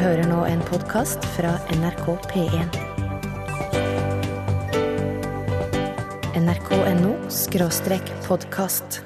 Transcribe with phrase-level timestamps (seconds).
[0.00, 2.76] hører nå en podkast fra NRK P1.
[6.38, 9.02] nrk.no skråstrek podkast.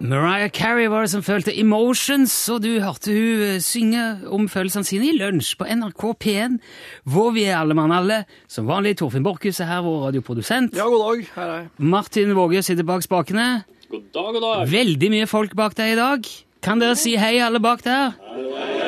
[0.00, 4.88] Mariah Carey var det som følte emotions, og du hørte hun eh, synge om følelsene
[4.88, 6.56] sine i lunsj på NRK P1,
[7.04, 8.22] hvor vi er alle mann alle.
[8.48, 10.76] Som vanlig, Torfinn Borchhus er her, vår radioprodusent.
[10.76, 11.26] Ja, god dag.
[11.36, 11.64] Hei, hei.
[11.96, 13.48] Martin Våge sitter bak spakene.
[13.92, 14.68] God dag, god dag.
[14.72, 16.32] Veldig mye folk bak deg i dag.
[16.64, 18.79] Kan dere si hei, alle bak der?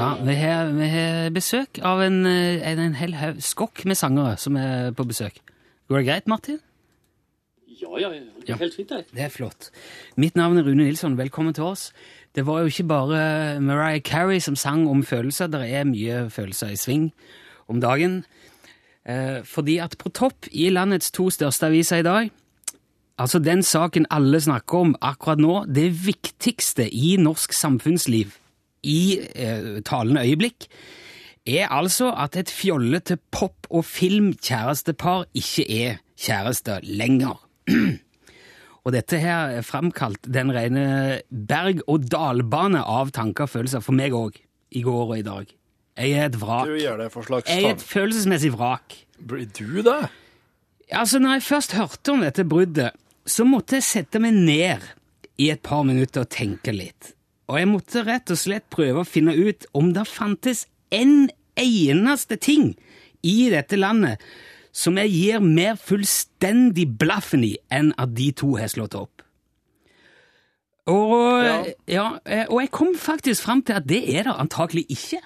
[0.00, 3.98] Ja, vi har, vi har besøk av en, eh, en, en hel haug skokk med
[4.00, 5.42] sangere som er på besøk.
[5.92, 6.56] Går det greit, Martin?
[7.82, 8.22] Ja, ja, ja.
[8.46, 9.10] Det er helt fint, det.
[9.12, 9.68] Det er flott.
[10.16, 11.18] Mitt navn er Rune Nilsson.
[11.20, 11.90] Velkommen til oss.
[12.32, 15.52] Det var jo ikke bare Mariah Carey som sang om følelser.
[15.52, 17.10] Det er mye følelser i sving
[17.68, 18.22] om dagen.
[19.04, 22.30] Eh, fordi at på topp i landets to største aviser i dag,
[23.18, 28.39] altså den saken alle snakker om akkurat nå, det viktigste i norsk samfunnsliv
[28.82, 30.66] i eh, talende øyeblikk,
[31.46, 37.40] er altså at et fjollete pop- og filmkjærestepar ikke er kjærester lenger.
[38.80, 44.38] Og dette her er framkalt den rene berg-og-dal-bane av tanker og følelser for meg òg,
[44.72, 45.50] i går og i dag.
[46.00, 46.70] Jeg er et vrak.
[46.70, 48.96] Du gjør det for slags Jeg er et følelsesmessig vrak.
[49.20, 50.00] Blir du det?
[50.90, 52.96] Altså, når jeg først hørte om dette bruddet,
[53.26, 54.86] så måtte jeg sette meg ned
[55.40, 57.12] i et par minutter og tenke litt.
[57.50, 62.38] Og jeg måtte rett og slett prøve å finne ut om det fantes en eneste
[62.38, 62.76] ting
[63.26, 64.22] i dette landet
[64.72, 69.24] som jeg gir mer fullstendig blaffen i enn at de to har slått opp.
[70.90, 71.64] Og, Ja.
[71.86, 75.20] ja, eh, og jeg kom faktisk fram til at det er det antakelig ikke.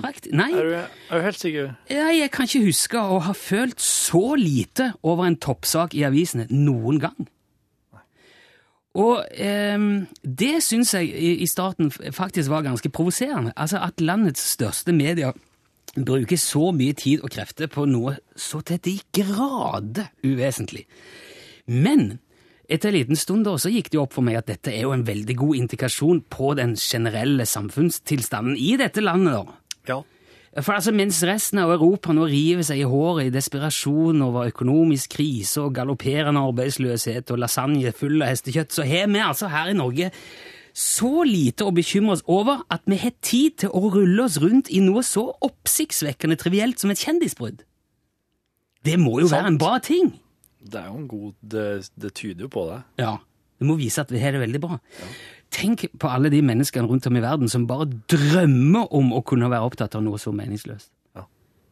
[0.00, 0.72] Frakt, nei, Er du,
[1.10, 1.74] er du helt sikker?
[1.90, 6.46] ja, jeg kan ikke huske å ha følt så lite over en toppsak i avisene
[6.48, 7.28] noen gang.
[8.98, 9.86] Og eh,
[10.22, 13.54] det syns jeg i, starten faktisk var ganske provoserende.
[13.56, 15.32] Altså at landets største medier
[15.96, 20.86] bruker så mye tid og krefter på noe så til de grader uvesentlig.
[21.68, 22.18] Men
[22.72, 24.86] etter en liten stund da, så gikk det jo opp for meg at dette er
[24.86, 29.40] jo en veldig god indikasjon på den generelle samfunnstilstanden i dette landet.
[29.40, 29.58] da.
[29.88, 29.98] Ja.
[30.60, 35.14] For altså, Mens resten av Europa nå river seg i håret i desperasjon over økonomisk
[35.16, 39.78] krise og galopperende arbeidsløshet og lasagne full av hestekjøtt, så har vi altså her i
[39.78, 40.10] Norge
[40.76, 44.70] så lite å bekymre oss over at vi har tid til å rulle oss rundt
[44.72, 47.64] i noe så oppsiktsvekkende trivielt som et kjendisbrudd.
[48.84, 50.14] Det må jo være en bra ting.
[50.62, 51.66] Det er jo en god Det,
[51.98, 52.80] det tyder jo på det.
[53.02, 53.16] Ja,
[53.58, 54.78] det må vise at vi har det veldig bra.
[55.52, 59.50] Tenk på alle de menneskene rundt om i verden som bare drømmer om å kunne
[59.52, 60.88] være opptatt av noe så meningsløst.
[61.18, 61.26] Ja.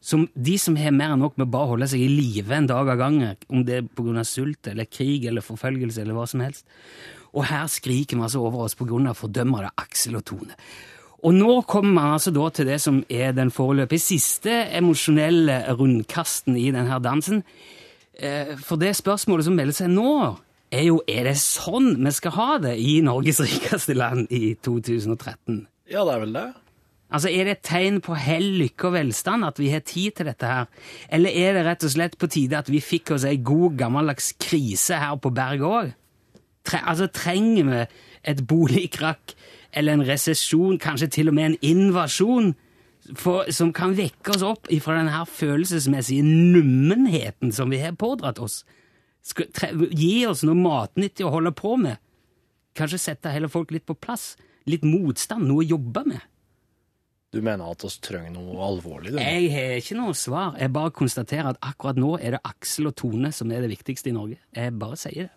[0.05, 2.69] Som de som har mer enn nok med bare å holde seg i live en
[2.69, 6.45] dag av gangen, om det er av sult eller krig eller forfølgelse eller hva som
[6.45, 6.65] helst.
[7.33, 10.57] Og her skriker vi altså over oss av fordømmere Aksel og Tone.
[11.21, 16.57] Og nå kommer man altså da til det som er den foreløpig siste emosjonelle rundkasten
[16.57, 17.43] i denne dansen.
[18.17, 20.37] Eh, For det spørsmålet som melder seg nå,
[20.71, 25.65] er jo er det sånn vi skal ha det i Norges rikeste land i 2013?
[25.91, 26.49] Ja, det er vel det.
[27.11, 30.29] Altså, Er det et tegn på hell, lykke og velstand at vi har tid til
[30.31, 30.69] dette her?
[31.11, 34.31] Eller er det rett og slett på tide at vi fikk oss ei god, gammeldags
[34.39, 35.91] krise her på berget òg?
[36.63, 37.81] Tre, altså, trenger vi
[38.31, 39.35] et boligkrakk
[39.75, 42.53] eller en resesjon, kanskje til og med en invasjon,
[43.17, 48.39] for, som kan vekke oss opp ifra den her følelsesmessige nummenheten som vi har pådratt
[48.39, 48.61] oss?
[49.21, 52.01] Skal, tre, gi oss noe matnyttig å holde på med?
[52.77, 54.33] Kanskje sette hele folk litt på plass?
[54.69, 56.21] Litt motstand, noe å jobbe med?
[57.31, 59.19] Du mener at oss trenger noe alvorlig, du?
[59.21, 60.57] Jeg har ikke noe svar.
[60.59, 64.11] Jeg bare konstaterer at akkurat nå er det Aksel og Tone som er det viktigste
[64.11, 64.35] i Norge.
[64.57, 65.35] Jeg bare sier det.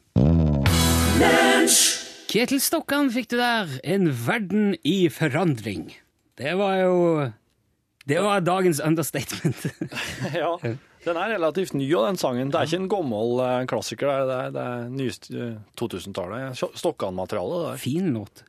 [2.35, 3.71] Kjetil Stokkan fikk du der.
[3.87, 5.93] En verden i forandring.
[6.35, 6.97] Det var jo
[8.11, 9.67] Det var dagens understatement.
[10.35, 10.59] ja.
[11.05, 12.51] Den er relativt ny, og den sangen.
[12.51, 14.09] Det er ikke en gammel eh, klassiker.
[14.09, 16.61] Det er, det er, det er nyest eh, 2000-tallet.
[16.81, 17.77] Stokkan-materiale.
[17.79, 18.45] fin låt.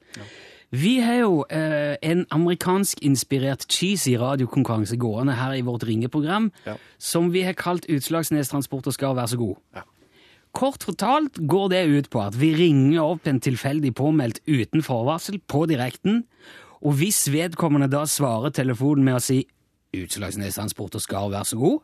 [0.75, 6.78] Vi har jo eh, en amerikansk-inspirert cheesy radiokonkurranse gående her i vårt ringeprogram, Ja.
[6.97, 9.55] som vi har kalt Utslagsnes Transport og skal vær så god.
[9.75, 9.84] Ja.
[10.55, 15.40] Kort fortalt går det ut på at vi ringer opp en tilfeldig påmeldt uten forvarsel
[15.47, 16.23] på direkten,
[16.81, 19.41] og hvis vedkommende da svarer telefonen med å si
[19.96, 21.81] Utslagsnes Transport og skal vær så god,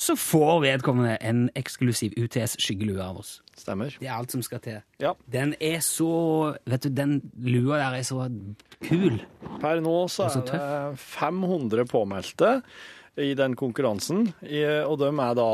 [0.00, 3.34] så får vedkommende en eksklusiv UTS-skyggelue av oss.
[3.60, 3.92] Stemmer.
[4.00, 4.78] Det er alt som skal til.
[5.02, 5.12] Ja.
[5.28, 6.08] Den er så
[6.64, 8.24] Vet du, den lua der er så
[8.86, 9.20] kul.
[9.60, 10.48] Per nå så så er
[10.94, 12.54] det 500 påmeldte
[13.20, 14.30] i den konkurransen,
[14.86, 15.50] og de er da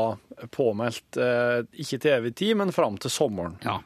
[0.53, 3.57] påmeldt eh, ikke til evig tid, men fram til sommeren.
[3.65, 3.81] Ja.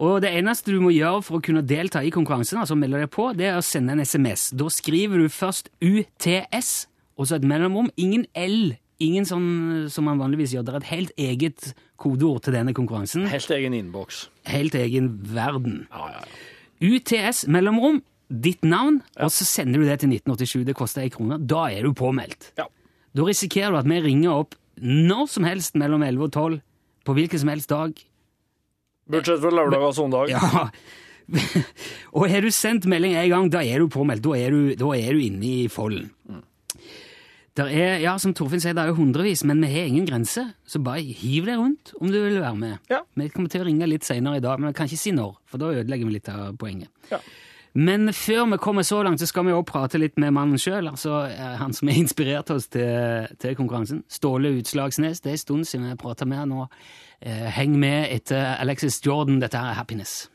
[0.00, 3.12] Og det eneste du må gjøre for å kunne delta i konkurransen, altså melde deg
[3.12, 4.48] på, det er å sende en SMS.
[4.56, 6.72] Da skriver du først UTS,
[7.18, 7.92] og så et mellomrom.
[8.00, 9.46] Ingen L, ingen sånn
[9.92, 10.64] som man vanligvis gjør.
[10.66, 11.68] Det er et helt eget
[12.00, 13.28] kodeord til denne konkurransen.
[13.30, 14.26] Helt egen innboks.
[14.50, 15.84] Helt egen verden.
[15.92, 16.50] Ja, ja, ja.
[16.84, 20.64] UTS, mellomrom, ditt navn, og så sender du det til 1987.
[20.66, 21.38] Det koster ei krone.
[21.38, 22.50] Da er du påmeldt.
[22.58, 22.66] Ja.
[23.14, 26.58] Da risikerer du at vi ringer opp når som helst mellom 11 og 12,
[27.04, 27.94] på hvilken som helst dag.
[29.10, 30.32] Budsjett for lørdag og søndag.
[30.32, 30.68] Ja.
[32.16, 34.24] og har du sendt melding en gang, da er du påmeldt.
[34.24, 36.10] Da er du, da er du inne i folden.
[37.54, 40.42] Der er, ja, Som Torfinn sier, det er jo hundrevis, men vi har ingen grense.
[40.66, 42.78] Så bare hiv deg rundt om du vil være med.
[42.90, 43.04] Ja.
[43.14, 45.36] Vi kommer til å ringe litt senere i dag, men jeg kan ikke si når,
[45.46, 46.90] for da ødelegger vi litt av poenget.
[47.12, 47.22] Ja.
[47.74, 50.86] Men før vi kommer så langt, så skal vi også prate litt med mannen sjøl.
[50.90, 54.04] Altså eh, han som har inspirert oss til, til konkurransen.
[54.10, 55.22] Ståle Utslagsnes.
[55.22, 56.68] Det er en stund siden vi prata med han nå.
[57.20, 59.42] Eh, heng med etter Alexis Jordan.
[59.42, 60.30] Dette her er Happiness.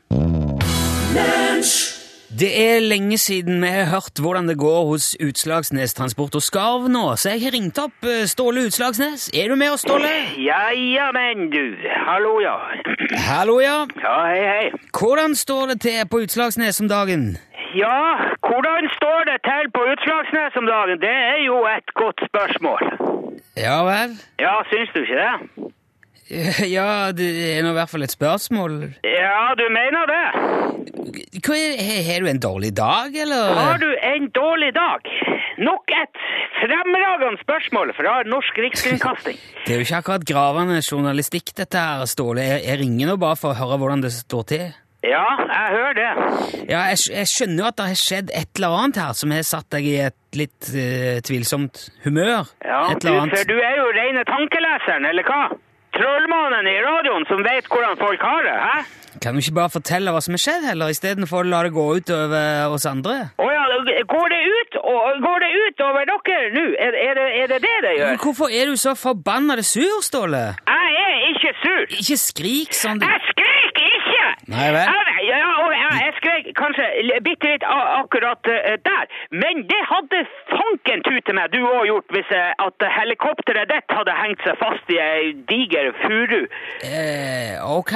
[2.38, 6.86] Det er lenge siden vi har hørt hvordan det går hos Utslagsnes Transport og Skarv
[6.86, 9.24] nå, så jeg har ringt opp eh, Ståle Utslagsnes.
[9.34, 10.12] Er du med oss, Ståle?
[10.38, 11.74] Ja, ja, men du.
[12.06, 12.54] Hallo, ja.
[13.26, 13.80] Hallo, ja.
[14.04, 14.70] Ja, hei, hei.
[14.94, 17.34] Hvordan står det til på Utslagsnes om dagen?
[17.74, 17.98] Ja,
[18.46, 21.02] hvordan står det til på Utslagsnes om dagen?
[21.02, 22.94] Det er jo et godt spørsmål.
[23.58, 24.14] Ja vel?
[24.38, 25.70] Ja, syns du ikke det?
[26.76, 28.76] Ja, det er nå i hvert fall et spørsmål.
[29.06, 30.24] Ja, du mener det?
[31.42, 33.54] Hva har- du en dårlig dag, eller?
[33.58, 35.08] Har du en dårlig dag?
[35.58, 36.20] Nok et
[36.60, 39.40] fremragende spørsmål fra Norsk Rikskringkasting.
[39.66, 42.44] Det er jo ikke akkurat gravende journalistikk, dette her, Ståle.
[42.46, 44.68] Jeg, jeg ringer nå bare for å høre hvordan det står til.
[45.02, 46.08] Ja, jeg hører det.
[46.68, 49.46] Ja, jeg, jeg skjønner jo at det har skjedd et eller annet her som har
[49.48, 52.50] satt deg i et litt uh, tvilsomt humør.
[52.60, 55.40] Ja, du, for du er jo rene tankeleseren, eller hva?
[56.00, 58.76] Trollmannen i radioen som vet hvordan folk har det, hæ?
[59.20, 61.84] Kan du ikke bare fortelle hva som har skjedd, heller, istedenfor å la det gå
[61.98, 63.16] ut over oss andre?
[63.36, 63.64] Å ja,
[64.08, 64.78] går det ut,
[65.26, 66.64] går det ut over dere nå?
[66.86, 68.14] Er, er, det, er det det det gjør?
[68.14, 70.44] Men Hvorfor er du så forbanna sur, Ståle?
[70.70, 71.84] Jeg er ikke sur.
[72.00, 73.04] Ikke skrik sånn.
[73.04, 74.24] Jeg skriker ikke!
[74.54, 74.88] Nei vel?
[74.88, 75.09] Ja,
[75.80, 76.86] ja, jeg skrek kanskje
[77.26, 79.04] bitte litt akkurat eh, der,
[79.42, 80.22] men det hadde
[80.52, 84.92] fanken tute meg du òg gjort hvis eh, at helikopteret ditt hadde hengt seg fast
[84.92, 86.42] i ei diger furu.
[86.86, 87.94] Eh, ok.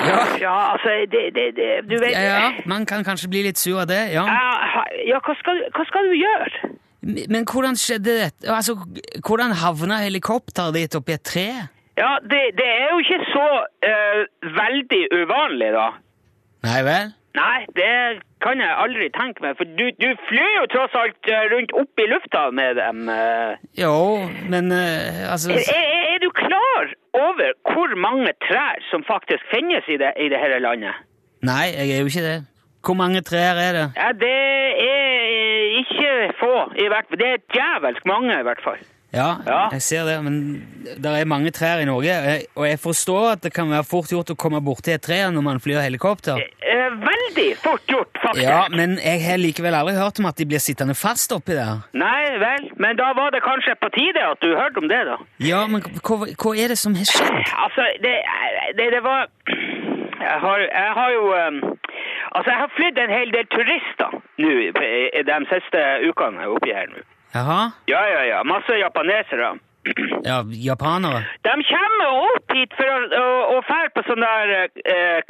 [0.00, 0.20] Ja.
[0.40, 3.90] Ja, altså, det, det, det Du vet ja, man kan kanskje bli litt sur av
[3.90, 4.24] det, ja.
[5.04, 6.70] Ja, hva, skal, hva skal du gjøre?
[7.00, 8.48] Men men hvordan skjedde dette?
[8.52, 8.76] Altså,
[9.26, 11.46] hvordan havna helikopteret ditt oppi et tre?
[12.00, 14.20] Ja, det, det er jo ikke så uh,
[14.60, 15.88] veldig uvanlig, da.
[16.66, 17.12] Nei vel?
[17.38, 17.90] Nei, det
[18.42, 22.02] kan jeg aldri tenke meg, for du, du flyr jo tross alt eh, rundt opp
[22.02, 23.04] i lufta med dem.
[23.08, 23.60] eh.
[23.78, 23.92] Jo,
[24.50, 29.86] men eh, altså Er, er, er du klar over hvor mange trær som faktisk finnes
[29.88, 30.98] i det, i det hele landet?
[31.46, 32.38] Nei, jeg er jo ikke det.
[32.84, 33.86] Hvor mange trær er det?
[33.96, 34.34] Ja, det
[34.84, 36.10] er ikke
[36.40, 37.20] få, i hvert fall.
[37.22, 38.82] Det er djevelsk mange, i hvert fall.
[39.12, 39.68] Ja, Ja.
[39.72, 40.34] jeg ser det, men
[41.02, 42.14] det er mange trær i Norge,
[42.56, 45.42] og jeg- forstår at det kan være fort gjort å komme borti et tre når
[45.42, 46.36] man flyr helikopter.
[46.38, 48.42] Eh, veldig fort gjort, faktisk.
[48.44, 51.82] Ja, men jeg har likevel aldri hørt om at de blir sittende fast oppi der.
[51.92, 55.16] Nei vel, men da var det kanskje på tide at du hørte om det, da.
[55.40, 57.44] Ja, men hva, hva er det som har skjedd?
[57.66, 58.14] Altså, det,
[58.78, 59.26] det, det var
[60.20, 61.76] jeg har, jeg har jo um,
[62.32, 66.86] Altså, jeg har flydd en hel del turister nå i- de siste ukene oppi her
[66.86, 67.00] nå.
[67.34, 67.70] Jaha?
[67.86, 68.44] Ja, ja, ja.
[68.44, 69.58] Masse japanesere.
[70.22, 71.24] Ja, japanere?
[71.40, 74.50] De kommer opp hit for å, å, å fære på sånn der
[74.84, 75.22] eh,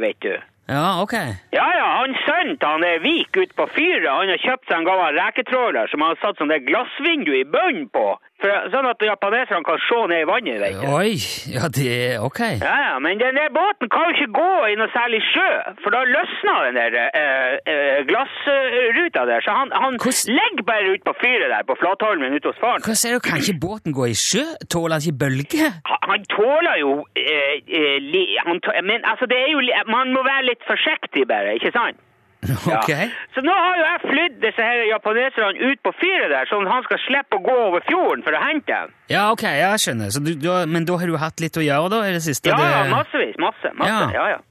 [0.00, 0.32] vet du.
[0.68, 1.14] Ja, ok.
[1.54, 2.14] Ja, ja, han
[2.58, 6.02] til han er Vik ute på fyret, han har kjøpt seg en gammel reketråler som
[6.02, 8.06] han har satt sånn der glassvindu i bunnen på,
[8.42, 10.86] for, sånn at japaneserne kan se ned i vannet, vet du.
[10.92, 11.14] Oi,
[11.54, 12.40] ja, det er ok.
[12.60, 15.46] Ja, ja, men den der båten kan jo ikke gå i noe særlig sjø,
[15.84, 20.92] for da løsner den der eh, eh, glassruta der, så han, han Hvordan- legger bare
[20.94, 22.84] ut på fyret der, på Flatholmen ute hos faren.
[22.86, 24.44] Hva sier du, kan ikke båten gå i sjø?
[24.72, 25.70] Tåler han ikke bølger?
[25.88, 30.12] Han, han tåler jo eh, eh, li, han tåler, Men altså, det er jo Man
[30.14, 32.02] må være litt forsiktig bare, ikke sant?
[32.46, 32.78] Ja.
[32.78, 32.90] Ok.
[33.34, 36.74] Så nå har jo jeg flydd disse her japaneserne ut på fyret der, sånn at
[36.76, 38.92] han skal slippe å gå over fjorden for å hente dem.
[39.10, 40.12] Ja, ok, jeg skjønner.
[40.14, 42.52] Så du, du, men da har du hatt litt å gjøre da, i det siste?
[42.52, 43.38] Ja, ja, massevis.
[43.42, 43.72] Masse.
[43.74, 44.10] masse, Ja.
[44.14, 44.42] ja, ja.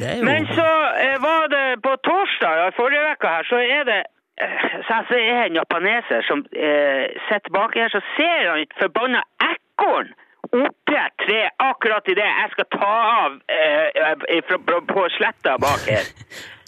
[0.00, 0.24] jo...
[0.24, 0.68] Men så
[1.04, 4.00] eh, var det på torsdag ja, forrige uke her, så er det
[4.40, 8.78] eh, så jeg ser en japaneser som eh, sitter baki her, så ser han et
[8.80, 10.14] forbanna ekorn
[10.48, 12.94] oppi et tre akkurat idet jeg skal ta
[13.24, 16.08] av eh, eh, fra, på, på sletta bak her.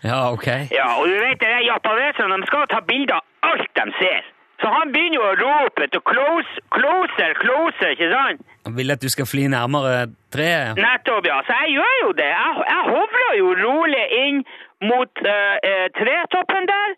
[0.02, 0.47] Ja, ok.
[0.75, 4.25] Ja, og du vet, det, der japaneserne de skal ta bilder av alt de ser.
[4.62, 6.02] Så han begynner jo å rope, til.
[6.07, 8.43] Close, closer, closer, ikke sant?
[8.67, 10.79] Han vil at du skal fly nærmere treet.
[10.79, 11.41] Nettopp, ja.
[11.47, 12.31] Så jeg gjør jo det.
[12.31, 14.43] Jeg, jeg hovrer jo rolig inn
[14.87, 16.97] mot uh, uh, tretoppen der.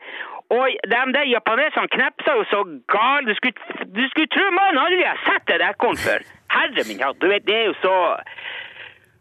[0.57, 2.61] Og de der japaneserne knepsa jo så
[2.95, 3.29] galt.
[3.29, 3.57] Du skulle,
[3.97, 6.29] du skulle tro mannen aldri har sett et ekorn før.
[6.55, 7.97] Herre min hatt, du vet, det er jo så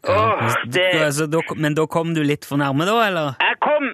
[0.04, 0.90] Åh, det...
[1.00, 3.36] Altså, da, men da kom du litt for nærme, da, eller?
[3.40, 3.86] Jeg kom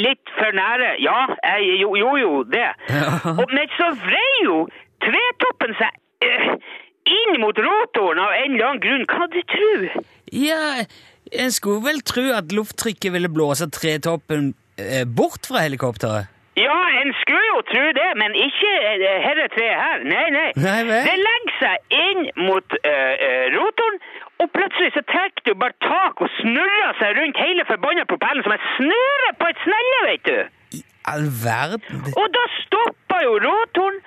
[0.00, 1.16] litt for nære, ja.
[1.44, 2.68] Jeg gjorde jo, jo, det.
[3.34, 4.62] Og, men så vrei jo
[5.04, 6.54] tretoppen seg øh,
[7.18, 9.04] inn mot rotoren av en eller annen grunn.
[9.12, 10.00] Hva du tro?
[10.32, 10.62] Ja,
[11.44, 16.32] en skulle vel tro at lufttrykket ville blåse tretoppen øh, bort fra helikopteret?
[16.58, 20.04] Ja, en skulle jo tro det, men ikke eh, herre tre her.
[20.12, 20.48] Nei, nei.
[20.58, 20.80] Nei?
[21.06, 23.14] Det legger seg inn mot uh,
[23.54, 23.98] rotoren,
[24.42, 28.54] og plutselig så tar det bare tak og snurrer seg rundt hele forbanna propellen som
[28.56, 30.38] en snurre på et snelle, vet du.
[30.78, 30.82] I
[31.14, 33.98] all verden det- Og da stopper jo rotoren,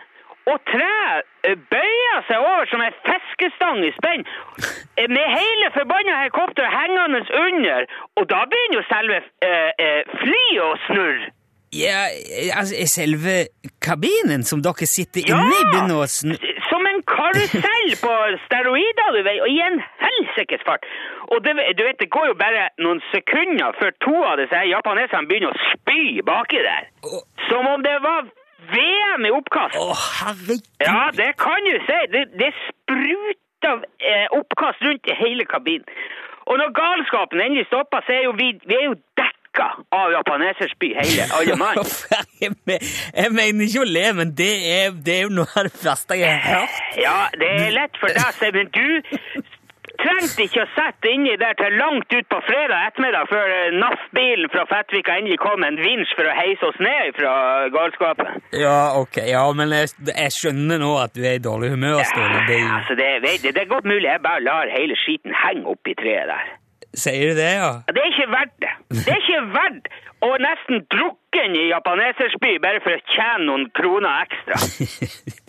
[0.51, 4.23] og treet bøyer seg over som en fiskestang i spenn,
[5.15, 7.85] med hele forbanna helikopteret hengende under,
[8.17, 9.19] og da begynner jo selve
[10.23, 11.29] flyet å snurre.
[11.71, 12.07] Ja,
[12.59, 13.35] altså er selve
[13.81, 15.37] kabinen som dere sitter Ja!
[15.39, 16.35] inne i, begynner å snu...
[16.67, 18.11] Som en karusell på
[18.45, 20.83] steroider, du vet, og i en helsikes fart.
[21.31, 25.27] Og det, du vet, det går jo bare noen sekunder før to av disse japaneserne
[25.31, 26.89] begynner å spy baki der.
[27.07, 27.23] Oh.
[27.47, 28.27] Som om det var
[28.75, 29.77] VM i oppkast.
[29.79, 30.67] å, herregud!
[30.83, 31.99] Ja, det kan du si.
[32.15, 35.87] Det, det spruter eh, oppkast rundt i hele kabinen.
[36.49, 38.95] Og når galskapen endelig stopper, så er jo vi, vi er jo
[39.51, 41.77] dekka av japaneserspy, hele, alle mann.
[42.39, 46.15] Jeg mener ikke å le, men det er, det er jo noe av det verste
[46.19, 46.83] jeg har hørt.
[46.97, 48.87] Ja, det er lett for deg, men du
[50.01, 54.49] trengte ikke å sette inni der til langt ut på fredag ettermiddag før eh, NAF-bilen
[54.49, 57.33] fra Fettvika endelig kom en vinsj for å heise oss ned fra
[57.75, 58.39] galskapen.
[58.57, 62.41] Ja, ok, ja, men jeg, jeg skjønner nå at du er i dårlig humør, Ståle.
[62.49, 65.69] Det er Altså, det, vet det er godt mulig jeg bare lar hele skiten henge
[65.69, 66.49] oppi treet der.
[66.93, 67.73] Sier du det, ja?
[67.87, 68.71] Det er ikke verdt det.
[68.91, 74.25] Det er ikke verdt å nesten drukken i japanesersby bare for å tjene noen kroner
[74.27, 74.59] ekstra.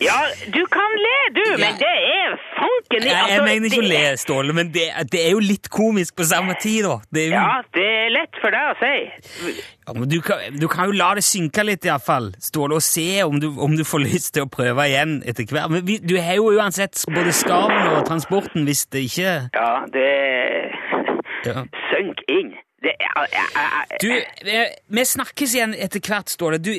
[0.03, 0.17] Ja,
[0.51, 3.85] du kan le, du, men det er fanken i Jeg, jeg altså, mener ikke å
[3.87, 6.97] le, Ståle, men det, det er jo litt komisk på samme tid, da.
[7.13, 9.53] Det jo, Ja, det er lett for deg å si.
[9.83, 13.23] Ja, men du, kan, du kan jo la det synke litt, iallfall, Ståle, og se
[13.23, 15.71] om du, om du får lyst til å prøve igjen etter hvert.
[15.71, 20.09] Men du har jo uansett både skarven og transporten hvis det ikke Ja, det
[21.45, 21.63] Ja.
[21.91, 22.53] Sønk inn.
[22.83, 24.09] Det er jeg, jeg, Du,
[24.51, 26.57] eh, vi snakkes igjen etter hvert, Ståle.
[26.59, 26.73] Du,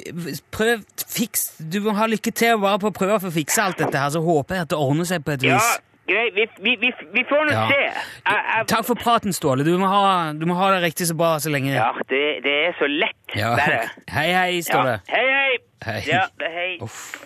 [0.52, 3.78] prøv, fiks Du må ha lykke til bare på å prøve å få fiksa alt
[3.80, 5.78] dette her, så håper jeg at det ordner seg på et Ja, vis.
[6.06, 6.30] greit.
[6.36, 7.62] Vi, vi, vi, vi får nå Ja.
[7.70, 7.80] se.
[7.80, 7.96] Jeg,
[8.28, 9.64] jeg, Takk for praten, Ståle.
[9.64, 11.72] Du må ha, du må ha det riktig så bra så lenge.
[11.72, 13.54] ja, det, det er så lett, Ja.
[13.56, 13.88] bare.
[14.12, 14.60] Hei, hei, Ja.
[14.68, 15.00] Ståle.
[15.08, 15.56] Hei, hei.
[15.88, 16.00] Hei.
[16.12, 16.78] Ja, det er hei.
[16.84, 17.24] Uff.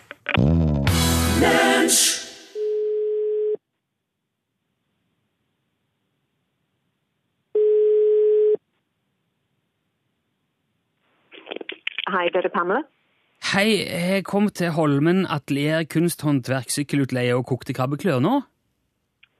[12.09, 12.85] Hei, det er Pamela.
[13.53, 18.41] Hei, jeg kom til Holmen Atelier kunsthåndverk, sykkelutleie og kokte krabbeklør nå.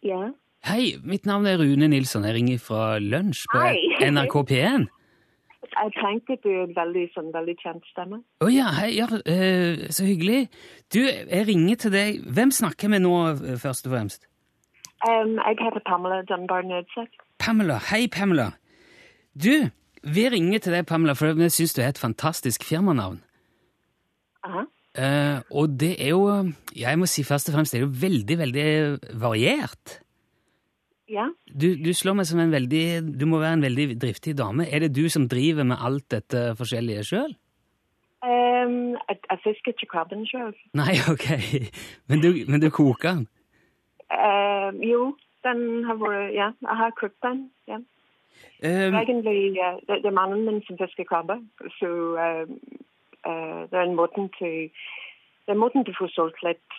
[0.07, 0.29] Ja.
[0.69, 2.27] Hei, mitt navn er Rune Nilsson.
[2.29, 3.81] Jeg ringer fra Lunsj på Hei.
[4.11, 4.87] NRK P1.
[5.69, 8.21] Jeg tenkte du er en veldig, sånn, veldig kjent stemme.
[8.45, 10.47] Å ja, hei, ja, eh, så hyggelig.
[10.95, 12.23] Du, jeg ringer til deg.
[12.35, 14.29] Hvem snakker vi nå, eh, først og fremst?
[15.07, 17.21] Um, jeg heter Pamela Dunbar Nødseth.
[17.39, 17.79] Pamela.
[17.91, 18.51] Hei, Pamela.
[19.39, 19.69] Du,
[20.03, 23.21] vi ringer til deg, Pamela, for vi syns du er et fantastisk firmanavn.
[24.47, 24.67] Aha.
[24.99, 26.25] Eh, og det er jo
[26.75, 28.69] Jeg må si først og fremst det er jo veldig, veldig
[29.21, 29.99] variert.
[31.09, 31.29] Ja.
[31.47, 34.67] Du, du slår meg som en veldig Du må være en veldig driftig dame.
[34.69, 37.37] Er det du som driver med alt dette forskjellige sjøl?
[38.19, 40.59] Um, jeg, jeg fisker ikke krabben selv.
[40.75, 41.29] Nei, ok.
[42.11, 43.29] Men du, men du koker den?
[44.11, 45.13] Um, jo,
[45.47, 47.79] den har vært, ja, jeg har kokt den, ja.
[48.65, 51.39] Um, Egentlig, uh, det, det er mannen min som fisker krabber,
[51.79, 52.59] så um,
[53.27, 54.71] uh, det er en måten til,
[55.45, 56.79] det er en måten til å få solgt litt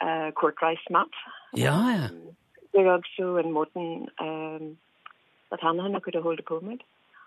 [0.00, 1.24] uh, kortreist mat.
[1.56, 2.08] ja, ja.
[2.70, 3.82] Det er også en måte
[4.22, 4.76] um,
[5.50, 6.82] at han har noe å holde på med.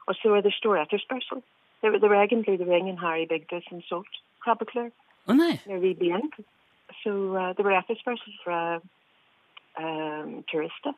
[0.08, 1.42] Og så er det stor etterspørsel.
[1.82, 4.90] Det, det var egentlig det var ingen her i bygda som solgte krabbeklør
[5.28, 5.56] Å nei.
[5.68, 6.46] når vi begynte.
[7.04, 8.60] Så uh, det var etterspørsel fra
[9.80, 10.96] um, turister.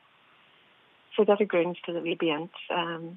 [1.16, 2.60] Til at.
[2.70, 3.16] Um,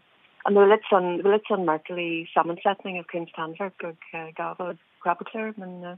[0.88, 4.79] sånn, det var litt sånn merkelig sammensetning av kunsthåndverk og uh, gave og
[5.60, 5.98] men uh.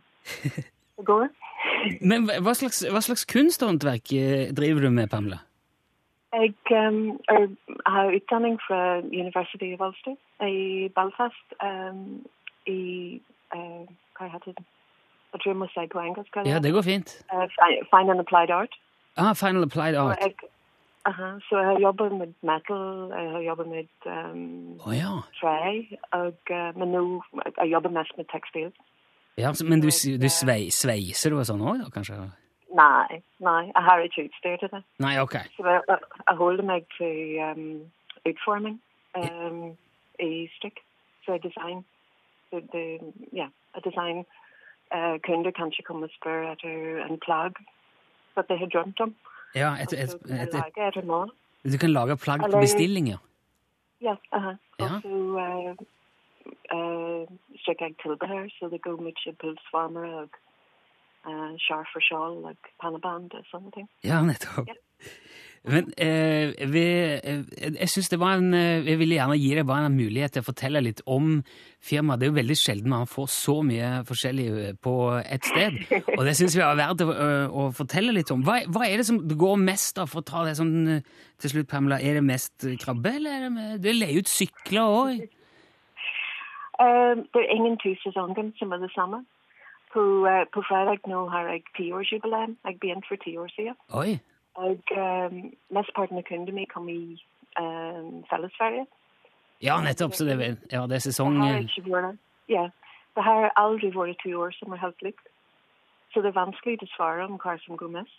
[2.02, 5.40] Men hva slags, hva slags kunsthåndverk eh, driver du med, Pamela?
[6.34, 7.48] Jeg um, er,
[7.90, 10.14] har utdanning fra University of Ulster
[10.46, 11.56] i Belfast.
[11.64, 12.22] Um,
[12.70, 13.20] I
[13.56, 14.68] uh, hva heter det?
[15.34, 16.40] Jeg tror jeg må si på engelsk.
[16.46, 17.18] Ja, det går fint.
[17.34, 17.48] Uh,
[17.90, 18.78] Fine and applied art.
[19.18, 20.18] Ah, Final Applied Art.
[20.22, 20.34] jeg,
[21.06, 22.84] aha, så jeg har jobbet med metal,
[23.20, 25.14] jeg har jobbet med um, oh, ja.
[25.40, 27.04] tre, og, men nå
[27.58, 28.72] jeg jobber mest med tekstil.
[29.38, 29.54] ja.
[29.70, 29.90] Men du,
[30.24, 32.20] du svei, sveiser du og sånn òg, da, kanskje?
[32.72, 34.84] Nei, nei, jeg har ikke utstyr til det.
[35.04, 35.36] Nei, ok.
[35.58, 37.82] Så jeg, jeg- holder meg til um,
[38.30, 38.78] utforming
[39.18, 39.76] um,
[40.20, 40.80] i strikk.
[41.26, 41.84] Så design.
[42.50, 42.86] Så det,
[43.36, 43.48] ja,
[43.84, 44.24] design.
[44.96, 47.60] Uh, kunder kanskje kommer og spør etter en plagg
[48.34, 49.14] som de har drømt om.
[49.56, 53.18] Ja, et, et, et, et, du kan lage plagg på bestilling, ja.
[54.02, 54.96] Ja, Uh Ja.
[54.96, 55.10] Og så
[55.46, 55.76] uh,
[56.76, 57.26] uh,
[57.62, 60.30] strikker jeg tilbehør, så det går mye pulsvarmer og
[61.28, 63.90] uh, skjerf og skjold og pannebånd og sånne ting.
[64.04, 64.72] Ja, nettopp.
[65.70, 66.82] Men eh, vi,
[67.22, 67.42] eh,
[67.76, 70.42] jeg synes det var en eh, Jeg ville gjerne gi deg bare en mulighet til
[70.42, 71.36] å fortelle litt om
[71.86, 72.18] firmaet.
[72.18, 75.78] Det er jo veldig sjelden man får så mye forskjellig eh, på ett sted.
[76.18, 77.12] Og det syns vi er verdt å,
[77.62, 78.42] å- fortelle litt om.
[78.48, 80.74] Hva, hva er det som går mest da, for å ta det sånn
[81.42, 82.02] til slutt, Pamela?
[82.02, 85.22] Er det mest krabbe, eller er det med, leier ut sykler òg?
[86.82, 89.22] Uh, det er ingen to sesonger som er det samme.
[89.94, 92.58] På, uh, på fredag nå har jeg tiårsjubileum.
[92.66, 93.78] Jeg begynte for ti år siden.
[93.94, 94.18] Oi.
[94.60, 95.38] Og um,
[95.72, 97.16] mesteparten av kundene mine kommer i
[97.62, 98.86] um, fellesferie.
[99.62, 100.16] Ja, nettopp.
[100.18, 102.20] Så det, er ja, det er sesong Det har ikke vært
[102.52, 102.66] ja,
[103.16, 105.28] det har aldri vært to år som er helt likt.
[106.12, 108.18] Så det er vanskelig å svare om hva som går mest.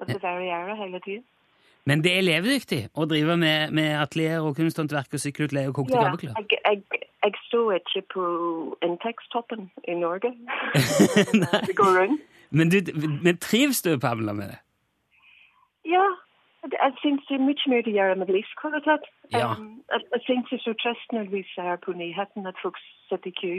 [0.00, 1.24] Og det varierer hele tiden.
[1.84, 5.96] Men det er levedyktig å drive med, med atelier og kunsthåndverk og sykkelutleie og kokte
[5.96, 6.38] Ja, krabbeklør.
[6.40, 8.24] jeg, jeg, jeg står ikke på
[8.86, 10.32] inntektstoppen i Norge.
[11.68, 12.24] det går rundt.
[12.54, 12.78] Men, du,
[13.24, 14.60] men trives du, Pamela, med det?
[15.84, 16.04] Ja,
[16.72, 19.04] jeg- syns det er mye mer å gjøre med livskvalitet.
[19.32, 19.52] Ja.
[19.52, 22.78] Um, jeg, jeg syns det er så trist når vi ser på nyhetene at folk
[23.08, 23.54] sitter i kø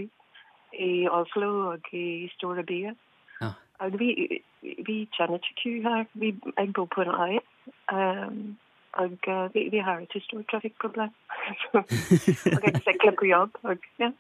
[0.80, 2.96] i Oslo og i store byer.
[3.42, 3.52] Ja.
[3.88, 6.06] Vi, vi kjenner ikke kø her.
[6.14, 7.40] Vi, jeg bor på en øy.
[7.92, 8.58] Um,
[8.94, 11.10] og uh, vi, vi har et stort trafikkproblem.
[11.74, 13.52] og jeg sykler på jobb.
[13.64, 14.12] Og, ja.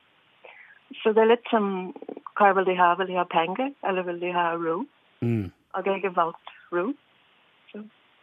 [1.01, 1.95] Så det er litt som
[2.37, 2.93] hva vil de ha?
[2.99, 4.83] Vil de ha penger, eller vil de ha ro?
[5.21, 5.51] Mm.
[5.73, 6.91] Og jeg har valgt ro.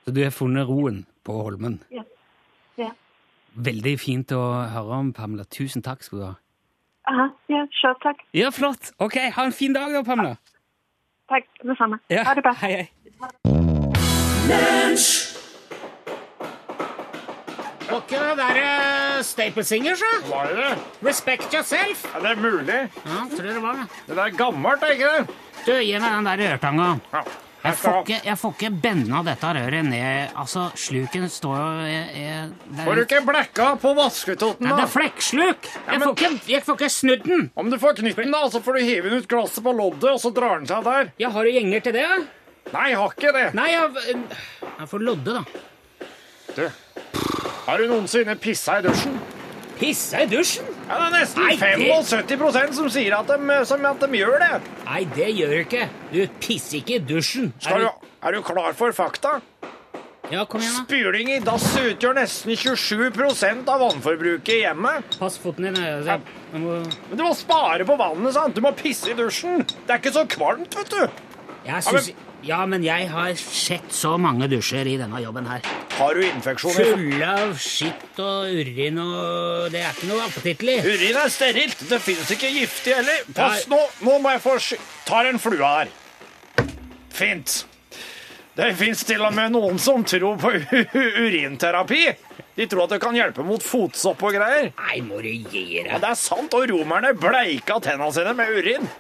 [0.05, 1.81] Så du har funnet roen på Holmen.
[1.95, 2.03] Ja.
[2.81, 2.91] Ja.
[3.55, 4.41] Veldig fint å
[4.73, 5.45] høre om, Pamela.
[5.45, 6.33] Tusen takk skal du ha.
[7.11, 8.23] Aha, ja, sjøl takk.
[8.35, 8.93] Ja, flott.
[9.03, 10.37] Ok, ha en fin dag da, Pamela.
[11.31, 11.99] Takk, det samme.
[12.13, 12.55] Ja, Ha det bra.
[12.63, 12.89] Hei, hei.
[17.93, 20.13] Var ikke det der uh, Staple Singers, da?
[20.31, 20.73] Var det det?
[21.09, 22.05] Respect yourself.
[22.17, 22.81] Er det mulig?
[23.05, 23.87] Ja, tror det var det.
[24.09, 25.39] Det der er gammelt, er ikke det?
[25.67, 26.89] Du, gi meg den der ørtanga.
[27.13, 27.23] Ja.
[27.63, 30.33] Jeg får ikke, jeg får ikke benda dette røret ned.
[30.43, 34.91] Altså, sluken står jo jeg, jeg, Får du ikke blekka på vasketotten, Nei, det er
[34.91, 35.69] flekksluk!
[35.87, 37.45] Ja, men- får ikke, jeg får ikke snudd den.
[37.55, 40.09] Om du får knytt den, da, så får du hive den ut glasset på loddet,
[40.11, 41.13] og så drar den seg der.
[41.23, 42.09] Ja, har du gjenger til det?
[42.73, 43.47] Nei, jeg har ikke det.
[43.55, 44.19] Nei, jeg,
[44.81, 45.45] jeg får lodde, da.
[46.57, 46.67] Du,
[47.69, 49.15] har du noensinne pissa i dusjen?
[49.79, 50.67] Pissa i dusjen?
[50.89, 52.75] Ja, det er nesten Nei, 75 det...
[52.77, 54.51] som sier at de, som at de gjør det.
[54.87, 55.89] Nei, det gjør du ikke.
[56.13, 57.53] Du pisser ikke i dusjen.
[57.67, 57.89] Er du,
[58.23, 59.41] er du klar for fakta?
[60.33, 60.85] Ja, kom igjen, da.
[60.87, 65.17] Spyling i dass utgjør nesten 27 av vannforbruket i hjemmet.
[65.21, 65.75] Pass foten din.
[65.83, 66.21] jeg- jeg
[66.63, 66.79] må-
[67.11, 68.55] Men du må spare på vannet, sant?
[68.55, 69.59] Du må pisse i dusjen.
[69.67, 71.09] Det er ikke så kvalmt, vet du.
[71.67, 75.63] Jeg synes, ja, men jeg har sett så mange dusjer i denne jobben her.
[75.95, 76.93] Har du infeksjoner?
[76.95, 80.79] Fulle av skitt og urin og Det er ikke noe appetittlig.
[80.83, 81.85] Urin er sterilt.
[81.89, 83.21] Det fins ikke giftig heller.
[83.37, 84.57] Pass nå, nå må jeg få.
[85.07, 85.93] Tar en flue her.
[87.13, 87.67] Fint.
[88.57, 90.51] Det fins til og med noen som tror på
[91.25, 92.03] urinterapi.
[92.59, 94.73] De tror at det kan hjelpe mot fotsopp og greier.
[94.77, 98.91] Nei, må du gi Ja, det er sant, og romerne bleika tennene sine med urin.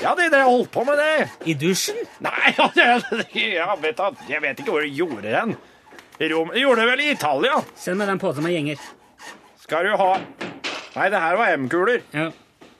[0.00, 1.28] Ja, de, de holdt på med det.
[1.44, 1.98] I dusjen?
[2.24, 5.56] Nei, ja, vet jeg vet ikke hvor de gjorde den.
[6.30, 7.60] Rom, de gjorde det vel i Italia.
[7.80, 8.80] Send meg den posen med gjenger.
[9.60, 10.14] Skal du ha
[10.90, 12.00] Nei, det her var M-kuler.
[12.10, 12.26] Ja.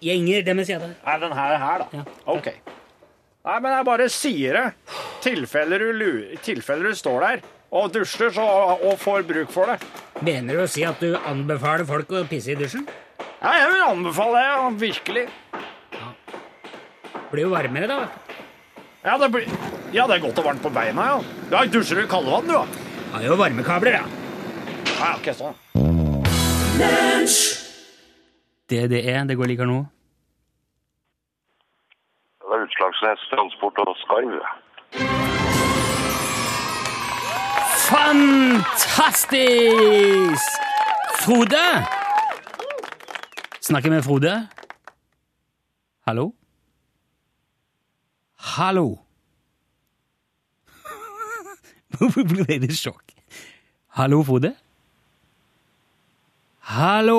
[0.02, 0.96] Gjenger, det med sida der.
[1.04, 2.00] Nei, den her er her, da.
[2.00, 2.18] Ja.
[2.32, 2.48] Ok.
[3.46, 4.96] Nei, men jeg bare sier det.
[5.22, 6.10] Tilfeller du,
[6.42, 8.44] tilfeller du står der og dusjer så,
[8.82, 9.78] og får bruk for det.
[10.26, 12.82] Mener du å si at du anbefaler folk å pisse i dusjen?
[13.40, 15.26] Ja, jeg vil anbefale det, virkelig.
[17.30, 18.08] Blir jo varmere, da.
[19.04, 19.44] Ja, det, blir,
[19.94, 21.18] ja, det er godt og varmt på beina, ja.
[21.52, 22.64] Ja, dusjer du i kaldvann, du, da?
[23.14, 24.04] Har jo varmekabler, ja.
[24.90, 25.54] Ja, ok, sånn.
[28.70, 29.78] Det det er, det går like nå.
[32.42, 34.34] Det er Utslagsnes Transport og Skarv.
[38.90, 39.38] Fantastisk!
[41.22, 41.66] Frode!
[43.60, 44.34] Snakker med Frode?
[46.06, 46.39] Hallo?
[48.40, 48.98] Hallo.
[51.98, 53.12] Hvorfor ble det sjokk?
[53.98, 54.54] Hallo, Frode?
[56.72, 57.18] Hallo,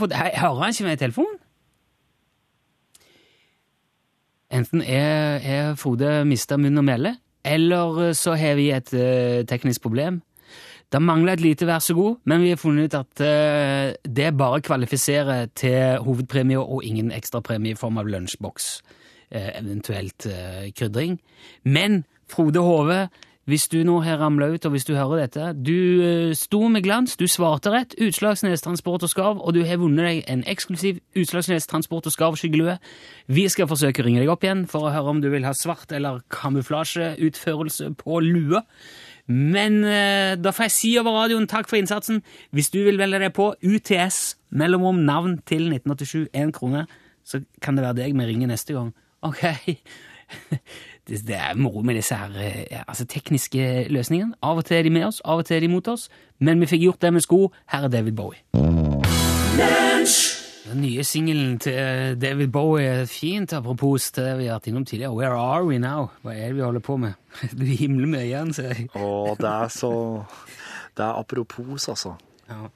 [0.00, 0.16] Frode?
[0.16, 1.38] Hører han ikke meg i telefonen?
[4.56, 9.82] Enten er, er Frode mista munn og mæle, eller så har vi et eh, teknisk
[9.86, 10.22] problem.
[10.92, 14.36] Det mangler et lite vær så god, men vi har funnet ut at eh, det
[14.38, 18.68] bare kvalifiserer til hovedpremie og ingen ekstrapremie i form av lunsjboks,
[19.30, 21.18] eventuelt eh, krydring.
[21.64, 23.08] Men Frode Hove,
[23.46, 26.82] hvis du nå har ramla ut, og hvis du hører dette Du eh, sto med
[26.82, 27.94] glans, du svarte rett.
[28.02, 32.78] Utslagsnes Transport og Skarv, og du har vunnet deg en eksklusiv Utslagsnes Transport og Skarv-skyggelue.
[33.26, 35.54] Vi skal forsøke å ringe deg opp igjen for å høre om du vil ha
[35.54, 38.64] svart eller kamuflasjeutførelse på lua.
[39.26, 42.22] Men eh, da får jeg si over radioen takk for innsatsen.
[42.50, 46.86] Hvis du vil velge deg på UTS, mellomrom navn til 1987, én krone,
[47.26, 48.94] så kan det være deg vi ringer neste gang.
[49.22, 49.42] Ok.
[51.06, 54.34] Det, det er moro med disse her eh, altså tekniske løsningene.
[54.42, 56.08] Av og til er de med oss, av og til er de mot oss.
[56.42, 57.38] Men vi fikk gjort det med sko.
[57.70, 58.42] Her er David Bowie.
[60.66, 64.66] Den nye singelen til eh, David Bowie er fint, apropos til det vi har vært
[64.72, 65.14] innom tidligere.
[65.14, 66.08] Where are we now?
[66.26, 67.14] Hva er det vi holder på med?
[67.54, 68.88] Du himler med øynene, ser jeg.
[68.98, 69.92] Å, det er så
[70.96, 72.16] Det er apropos, altså.
[72.50, 72.66] Ja.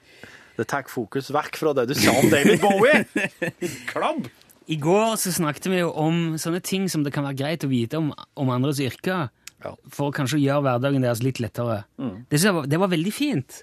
[0.54, 3.02] Det tar fokus vekk fra det du sa om David Bowie!
[3.90, 4.30] Klabb!
[4.70, 7.70] I går så snakket vi jo om sånne ting som det kan være greit å
[7.70, 9.28] vite om, om andres yrker,
[9.60, 9.74] Ja.
[9.92, 11.82] for å kanskje gjøre hverdagen deres litt lettere.
[11.98, 13.58] Det, synes var, det var veldig fint.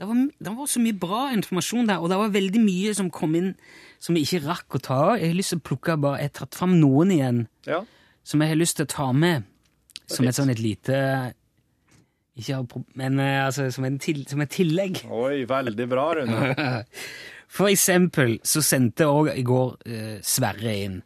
[0.00, 3.08] Det var, det var så mye bra informasjon der, og det var veldig mye som
[3.14, 3.50] kom inn
[4.00, 5.14] som vi ikke rakk å ta av.
[5.20, 7.82] Jeg har lyst til å plukke bare, jeg har tatt fram noen igjen Ja.
[8.24, 9.44] som jeg har lyst til å ta med
[10.10, 10.96] som et sånn et lite
[12.40, 15.02] ikke har, men eh, altså, som, en til, som et tillegg.
[15.12, 16.54] Oi, veldig bra, Rune.
[17.50, 21.00] For eksempel så sendte òg i går eh, Sverre inn.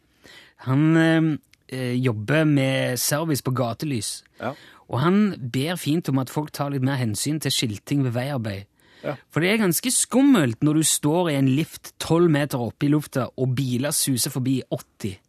[0.67, 1.31] Han eh,
[1.73, 4.19] eh, jobber med service på gatelys.
[4.39, 4.53] Ja.
[4.85, 8.69] Og han ber fint om at folk tar litt mer hensyn til skilting ved veiarbeid.
[9.05, 9.15] Ja.
[9.33, 12.93] For det er ganske skummelt når du står i en lift tolv meter oppe i
[12.93, 15.19] lufta, og biler suser forbi 80.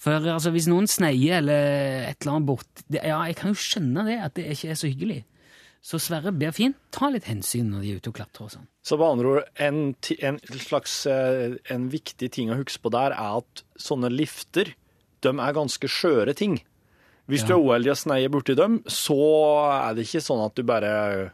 [0.00, 3.60] For altså, hvis noen sneier eller et eller annet bort det, Ja, jeg kan jo
[3.60, 5.18] skjønne det, at det ikke er så hyggelig.
[5.82, 8.66] Så Sverre ber fint ta litt hensyn når de er ute og klatrer og sånn.
[8.86, 9.80] Så på andre ord, en,
[10.22, 14.70] en slags eh, en viktig ting å huske på der er at sånne lifter,
[15.26, 16.60] de er ganske skjøre ting.
[17.30, 17.58] Hvis du Ja.
[17.58, 19.18] er uheldig og sneier borti dem, så
[19.74, 21.32] er det ikke sånn at du bare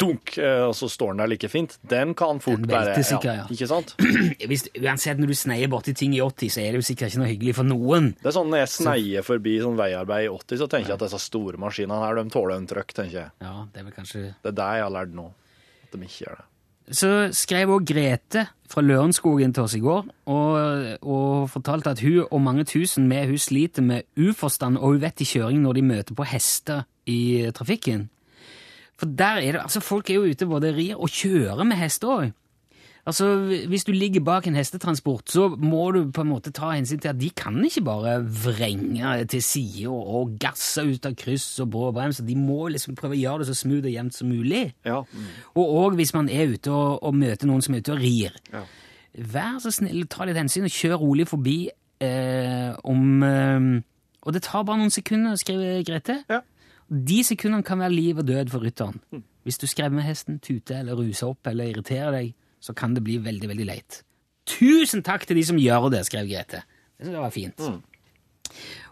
[0.00, 1.76] dunk, eh, og så står den der like fint.
[1.90, 3.46] Den kan fort bare sikker, ja.
[3.52, 3.94] Ikke sant?
[4.50, 7.22] Hvis, uansett, når du sneier borti ting i 80, så er det jo sikkert ikke
[7.22, 8.12] noe hyggelig for noen.
[8.20, 11.06] Det er sånn Når jeg sneier forbi sånn veiarbeid i 80, så tenker jeg at
[11.06, 12.94] disse store maskinene her, de tåler en trøkk.
[12.96, 13.34] tenker jeg.
[13.44, 14.22] Ja, det er vel kanskje...
[14.40, 15.28] Det er det jeg har lært nå.
[15.84, 16.46] At de ikke gjør det.
[16.90, 22.24] Så skrev også Grete fra Lørenskogen til oss i går, og, og fortalte at hun
[22.24, 26.26] og mange tusen med hun sliter med uforstand og uvettig kjøring når de møter på
[26.26, 28.08] hester i trafikken.
[29.00, 32.12] For der er det, altså Folk er jo ute både rir og kjører med hester
[32.12, 32.36] òg.
[33.08, 33.26] Altså,
[33.68, 37.08] hvis du ligger bak en hestetransport, så må du på en måte ta hensyn til
[37.08, 41.70] at de kan ikke bare vrenge til side og, og gasse ut av kryss og
[41.72, 42.20] brå brems.
[42.26, 44.66] De må liksom prøve å gjøre det så smooth og jevnt som mulig.
[44.84, 45.00] Ja.
[45.56, 48.36] Og òg hvis man er ute og, og møter noen som er ute og rir.
[48.52, 48.66] Ja.
[49.32, 51.58] Vær så snill, ta litt hensyn og kjør rolig forbi
[52.04, 53.70] eh, om eh,
[54.20, 56.20] Og det tar bare noen sekunder, skriver Grete.
[56.28, 56.44] Ja.
[56.90, 58.98] De sekundene kan være liv og død for rytteren.
[59.46, 63.16] Hvis du skremmer hesten, tuter eller ruser opp eller irriterer deg, så kan det bli
[63.22, 64.02] veldig, veldig leit.
[64.50, 66.64] Tusen takk til de som gjør det, skrev Grete.
[66.98, 67.62] Det synes jeg var fint.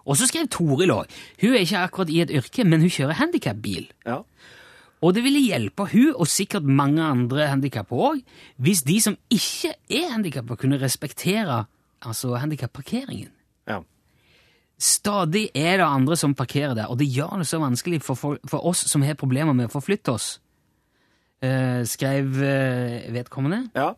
[0.09, 1.11] Og så skrev Toril òg.
[1.43, 3.91] Hun er ikke akkurat i et yrke, men hun kjører handikapbil.
[4.07, 4.23] Ja.
[5.05, 8.23] Og det ville hjelpe hun, og sikkert mange andre handikappa òg,
[8.57, 11.65] hvis de som ikke er handikappa, kunne respektere
[12.03, 13.35] altså handikapparkeringen.
[14.79, 18.39] Stadig er det andre som parkerer der, og det gjør det så vanskelig for, for,
[18.47, 20.29] for oss som har problemer med å forflytte oss,
[21.43, 23.65] eh, skrev eh, vedkommende.
[23.75, 23.95] ja.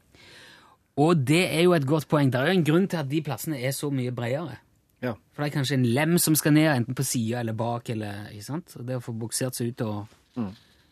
[1.00, 2.28] Og det er jo et godt poeng.
[2.28, 4.58] Det er jo en grunn til at de plassene er så mye bredere.
[5.00, 5.14] Ja.
[5.32, 8.26] For det er kanskje en lem som skal ned, enten på sida eller bak, eller,
[8.34, 8.74] ikke sant?
[8.76, 10.42] Og det å få buksert seg ut og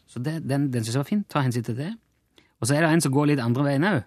[0.09, 1.25] Så det, den, den syns jeg var fin.
[1.29, 1.91] Ta hensyn til det.
[2.61, 3.99] Og så er det en som går litt andre veien òg.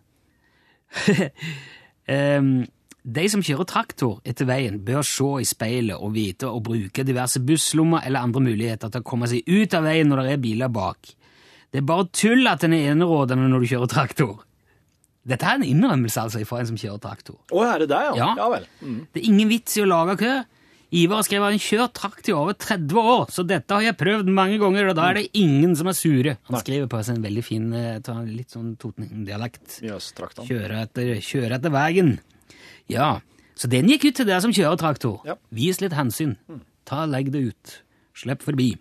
[2.09, 2.53] um,
[3.01, 7.41] de som kjører traktor etter veien, bør se i speilet og vite å bruke diverse
[7.41, 10.71] busslommer eller andre muligheter til å komme seg ut av veien når det er biler
[10.73, 11.15] bak.
[11.71, 14.39] Det er bare tull at den er enerådende når du kjører traktor.
[15.27, 17.37] Dette er en innrømmelse altså fra en som kjører traktor.
[17.49, 18.31] Å, er det der, ja?
[18.37, 18.47] Ja.
[18.53, 18.65] Vel.
[18.81, 18.97] Mm.
[19.13, 20.33] Det er ingen vits i å lage kø.
[20.91, 23.95] Ivar har skrevet at han kjørt traktor i over 30 år, så dette har jeg
[23.95, 26.33] prøvd mange ganger, og da er det ingen som er sure.
[26.49, 29.77] Han skriver på seg en veldig fin eh, litt sånn Toten-dialekt.
[29.87, 32.17] Yes, Kjøre etter, kjøre etter veien.
[32.91, 33.11] Ja,
[33.55, 35.19] Så den gikk ut til deg som kjører traktor.
[35.27, 35.35] Ja.
[35.53, 36.37] Vis litt hensyn.
[36.87, 37.75] Ta, Legg det ut.
[38.17, 38.71] Slipp forbi.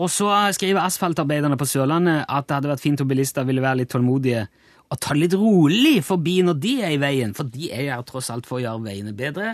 [0.00, 3.82] Og så skriver asfaltarbeiderne på Sørlandet at det hadde vært fint om bilister ville være
[3.82, 4.46] litt tålmodige
[4.90, 8.30] og ta litt rolig forbi når de er i veien, for de er her tross
[8.34, 9.52] alt for å gjøre veiene bedre.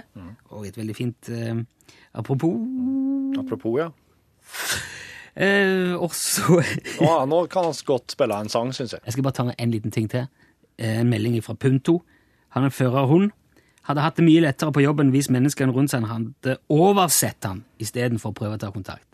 [0.49, 1.59] Og et veldig fint uh,
[2.17, 2.55] apropos
[3.37, 3.91] Apropos, ja.
[5.37, 6.63] Uh, Og så
[7.03, 9.03] Nå, nå kan vi godt spille en sang, syns jeg.
[9.05, 10.25] Jeg skal bare ta en liten ting til.
[10.79, 11.99] Eh, En melding fra Punto.
[12.57, 13.35] Han er førerhund.
[13.87, 18.33] Hadde hatt det mye lettere på jobben hvis menneskene rundt seg hadde oversett han istedenfor
[18.33, 19.05] å prøve å ta kontakt.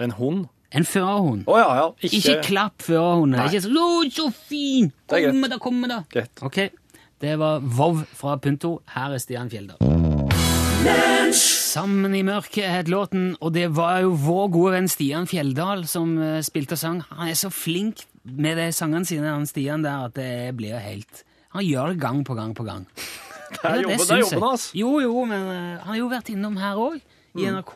[0.00, 0.46] En hund?
[0.74, 1.44] En førerhund.
[1.46, 1.90] Å ja, ja.
[2.00, 3.44] Ikke, Ikke, klapp førerhunden.
[3.44, 4.88] Ikke sånn 'Å, så fin!
[5.06, 5.28] Kom med.
[5.28, 6.42] Komme da, komme da!' Greit.
[6.42, 6.70] Ok,
[7.20, 8.80] Det var Vov fra Punto.
[8.90, 9.78] Her er Stian Fjelder.
[11.32, 16.18] Sammen i mørket het låten, og det var jo vår gode venn Stian Fjelldal som
[16.18, 17.00] eh, spilte og sang.
[17.12, 21.24] Han er så flink med de sangene sine, han Stian der, at det blir helt
[21.54, 22.86] Han gjør det gang på gang på gang.
[23.54, 24.62] Det er jobben, det er jobben hans.
[24.74, 26.96] Jo, jo, men uh, han har jo vært innom her òg,
[27.38, 27.60] i Mm.
[27.60, 27.74] NRK.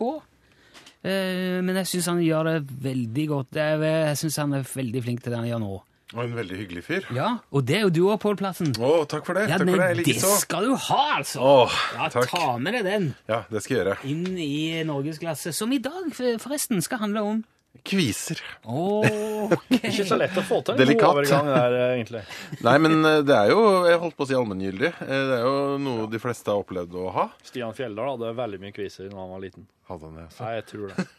[1.06, 3.58] Eh, men jeg syns han gjør det veldig godt.
[3.62, 5.76] Er, jeg syns han er veldig flink til det han gjør nå.
[6.16, 7.06] Og en veldig hyggelig fyr.
[7.14, 8.70] Ja, Og det er jo du òg, Pål Plassen.
[8.80, 9.44] Å, takk for det.
[9.52, 10.06] Ja, takk men for det.
[10.08, 11.42] Jeg det skal du ha, altså!
[11.44, 12.30] Åh, ja, takk.
[12.32, 13.96] Ta med deg den Ja, det skal jeg gjøre.
[14.08, 16.08] inn i norgesklasse, som i dag
[16.40, 17.44] forresten skal handle om
[17.88, 18.40] Kviser.
[18.68, 19.04] Oh,
[19.52, 19.78] okay.
[19.88, 21.04] Ikke så lett å få til en Delikat.
[21.06, 22.22] god overgang der, eh, egentlig.
[22.66, 24.90] Nei, men eh, det er jo Jeg holdt på å si allmenngyldig.
[25.06, 27.28] Eh, Det er jo noe de fleste har opplevd å ha.
[27.48, 29.68] Stian Fjelldal hadde veldig mye kviser da han var liten.
[29.88, 30.42] Hadde han det Så.
[30.44, 31.06] Nei, jeg tror det.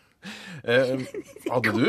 [0.67, 0.97] Eh,
[1.47, 1.85] hadde du?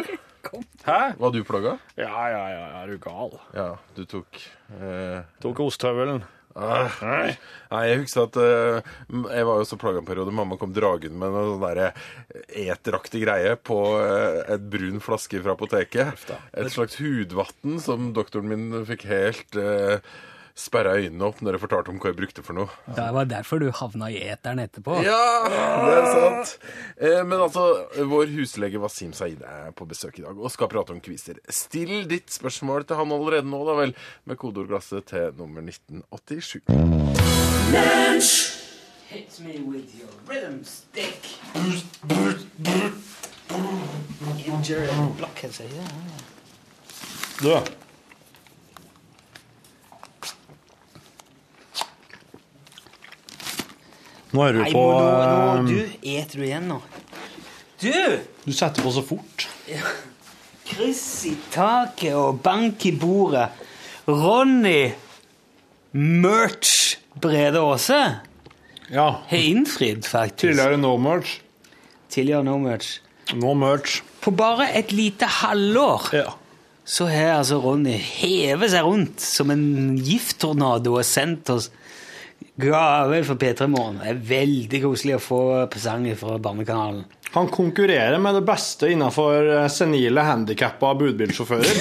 [0.86, 0.98] Hæ?
[1.18, 1.72] Var du plaga?
[1.98, 3.32] Ja, ja, ja, er du gal?
[3.52, 4.38] Ja, du tok
[4.78, 6.22] eh, Tok osthøvelen.
[6.54, 7.00] Ah,
[7.70, 10.34] Nei, jeg husker at eh, jeg var jo så plaga en periode.
[10.34, 11.92] Mamma kom dragende med noe sånn derre
[12.64, 16.26] eteraktig greie på eh, et brun flaske fra apoteket.
[16.50, 20.00] Et slags hudvann som doktoren min fikk helt uh,
[20.58, 22.68] sperra øynene opp når jeg fortalte om hva jeg brukte for noe.
[22.96, 25.00] Det var derfor du havna i eteren etterpå.
[25.06, 26.54] Ja, det er sant.
[26.96, 27.66] Eh, men altså,
[28.10, 31.40] vår huslege Wasim Saeed er på besøk i dag og skal prate om kviser.
[31.48, 33.94] Still ditt spørsmål til han allerede nå, da vel,
[34.28, 36.64] med kodeordglasset til nummer 1987.
[39.10, 41.26] Hit me with your rhythm stick.
[44.46, 44.86] Injury
[45.18, 45.88] blockhead, sier jeg.
[47.42, 47.50] Du,
[54.32, 56.80] nå er du Nei, på nå, nå, eh, du, eter du igjen nå?
[57.80, 57.92] Du!
[58.44, 59.46] Du setter på så fort.
[60.70, 63.48] Kryss i taket og bank i bordet.
[64.06, 64.92] Ronny
[65.92, 68.00] Merch Brede Aase
[68.90, 69.20] Ja.
[69.28, 70.40] har innfridd, faktisk.
[70.48, 71.40] Tidligere no merch.
[72.10, 72.98] Tidligere no merch.
[73.34, 74.00] No merch.
[74.20, 76.32] På bare et lite halvår Ja.
[76.84, 81.70] så har altså Ronny hevet seg rundt som en gifttornado og sendt oss
[82.60, 84.00] gaver for P3 Morgen.
[84.02, 85.40] Det er veldig koselig å få
[85.72, 87.04] presanger fra Barnekanalen.
[87.30, 91.74] Han konkurrerer med det beste innenfor eh, senile, handikappa budbilsjåfører.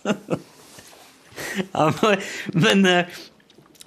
[1.72, 1.92] Ja,
[2.54, 3.04] men eh,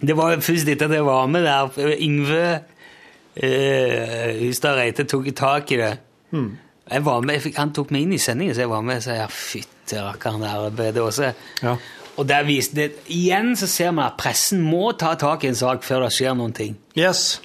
[0.04, 5.30] det var først etter at jeg var med der eh, Yngve uh, Hustad Reite tok
[5.38, 5.94] tak i det.
[6.34, 9.16] Jeg var med, han tok meg inn i sendingen, så jeg var med og sa
[9.16, 10.68] ja, fytti rakkeren der.
[10.76, 11.32] Brede også.
[11.64, 11.78] Ja.
[12.18, 15.58] Og der viste det, igjen så ser man at pressen må ta tak i en
[15.58, 16.76] sak før det skjer noen ting.
[17.00, 17.40] Yes.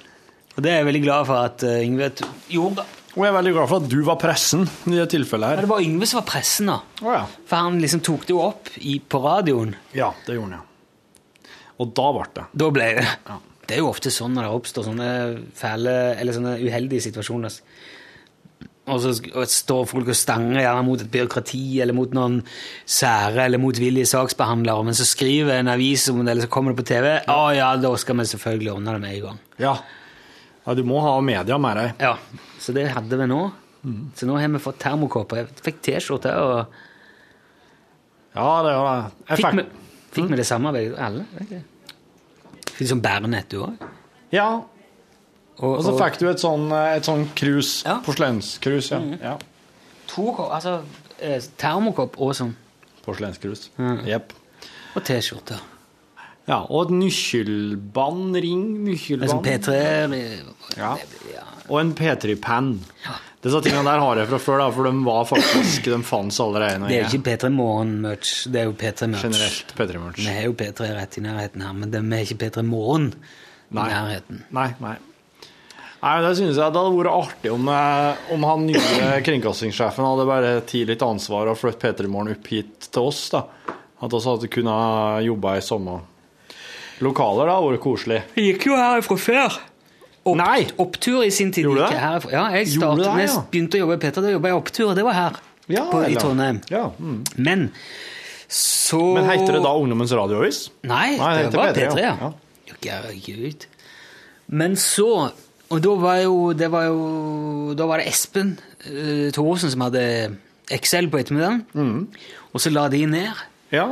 [0.55, 2.11] Og det er jeg veldig glad for at uh, Yngve
[2.51, 2.85] gjorde.
[3.15, 5.65] Og jeg er veldig glad for at du var pressen i det tilfellet Ja, her.
[5.65, 6.75] det var Yngve som var pressen, da.
[7.01, 7.23] Oh, ja.
[7.49, 9.73] For han liksom tok det jo opp i, på radioen.
[9.97, 11.53] Ja, det gjorde han, ja.
[11.79, 12.45] Og da ble det.
[12.59, 13.07] Da ble det
[13.69, 15.09] Det er jo ofte sånn når det oppstår sånne
[15.57, 17.57] fæle eller sånne uheldige situasjoner.
[18.89, 19.11] Og så
[19.53, 22.39] står folk og stanger gjerne mot et byråkrati eller mot noen
[22.89, 26.81] sære eller motvillige saksbehandlere, men så skriver en avis om det, eller så kommer det
[26.81, 27.07] på TV.
[27.29, 29.39] Å ja, da skal vi selvfølgelig ordne det med en gang.
[29.61, 29.75] Ja.
[30.65, 32.05] ja du må ha media med deg.
[32.09, 32.15] Ja,
[32.59, 33.41] Så det hadde vi nå.
[34.19, 35.43] Så nå har vi fått termokopper.
[35.45, 36.79] Jeg fikk T-skjorte og
[38.35, 38.97] Ja, det gjør det.
[39.29, 39.77] Jeg Fikk fikk-
[40.15, 41.23] vi, vi det samme alle?
[42.73, 43.87] Fikk du sånn bærenett du òg?
[44.33, 44.49] Ja,
[45.59, 47.79] og så fikk du et sånn, et sånn krus.
[47.87, 47.97] Ja.
[48.05, 49.01] Porselenskrus, ja.
[49.19, 49.35] ja.
[50.11, 50.79] to altså,
[51.19, 52.53] eh, termokopp og sånn.
[53.05, 53.67] Porselenskrus.
[53.79, 54.05] Mm.
[54.95, 55.59] Og T-skjorte.
[56.49, 59.45] Ja, og et nykkelbånd, ring, nykkelbånd.
[59.45, 59.75] P3
[60.79, 60.95] Ja.
[61.29, 61.43] ja.
[61.69, 62.71] Og en P3-penn.
[63.39, 66.89] Disse tingene der har jeg fra før, da, for de var faktisk, de fantes allerede.
[66.89, 69.27] Det er jo ikke P3 Morgen-merch, det er jo P3 Merch.
[69.27, 70.23] Generelt P3-merch.
[70.25, 73.13] Vi har jo P3 rett i nærheten her, men de er ikke P3 Morgen
[73.69, 74.43] i nærheten.
[74.57, 74.97] Nei, nei.
[75.99, 80.27] Nei, det synes jeg det hadde vært artig om, eh, om han nye kringkastingssjefen hadde
[80.29, 83.25] bare tatt litt ansvar og flyttet P3 Morgen opp hit til oss.
[83.33, 83.43] da.
[83.99, 85.97] At vi hadde kunnet jobbe i samme
[87.03, 87.57] lokaler, da.
[87.65, 88.21] Vært koselig.
[88.37, 89.59] Vi gikk jo herifra før.
[90.23, 90.67] Opp, Nei.
[90.79, 91.67] Opptur i sin tid.
[91.67, 92.31] Gjorde du det?
[92.35, 93.43] Ja, jeg startet, det, ja?
[93.51, 95.41] begynte å jobbe i Peter, da jobba jeg opptur, det var her.
[95.69, 96.15] Ja, på, I?
[96.19, 96.61] Trondheim.
[96.71, 97.19] Ja, mm.
[97.37, 97.67] Men
[98.49, 100.63] så Men heter det da Ungdommens radioavis?
[100.89, 102.31] Nei, Nei, det det var P3, P3, ja.
[102.87, 103.51] ja.
[104.49, 105.29] Men så
[105.69, 108.55] Og da var jo Det var jo Da var det Espen
[108.87, 110.03] uh, Thorsen som hadde
[110.69, 111.63] Excel på ettermiddagen.
[111.73, 112.07] Mm.
[112.53, 113.39] Og så la de ned.
[113.73, 113.87] Ja.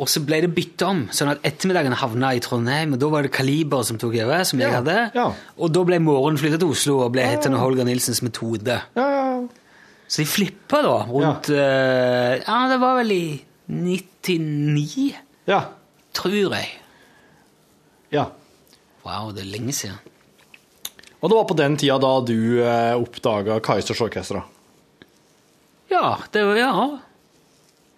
[0.00, 2.94] Og så ble det bytta om, sånn at ettermiddagen havna i Trondheim.
[2.96, 4.94] Og da var det Kaliber som tok over, som jeg hadde.
[5.12, 5.26] ja.
[5.60, 8.78] Og da ble morgenen flytta til Oslo og ble hetende Holger Nilsens metode.
[8.96, 9.26] Ja, ja.
[10.08, 13.24] Så de flippa da rundt eh, Ja, det var vel i
[13.68, 15.12] 99,
[15.52, 15.60] ja.
[16.16, 16.72] tror jeg.
[18.16, 18.26] ja.
[19.04, 19.96] Wow, det er lenge siden.
[21.22, 24.42] Og det var på den tida da du eh, oppdaga Kaizers Orkestra.
[25.92, 26.98] Ja, det var Ja.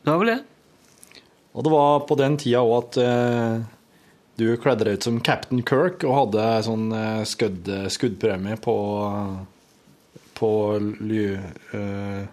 [0.04, 0.42] Det var vel det.
[1.56, 3.64] Og det var på den tida òg at eh,
[4.36, 8.76] du kledde deg ut som Captain Kirk og hadde sånn eh, skudd, skuddpremie på
[10.34, 11.38] på ly...
[11.74, 12.26] Uh,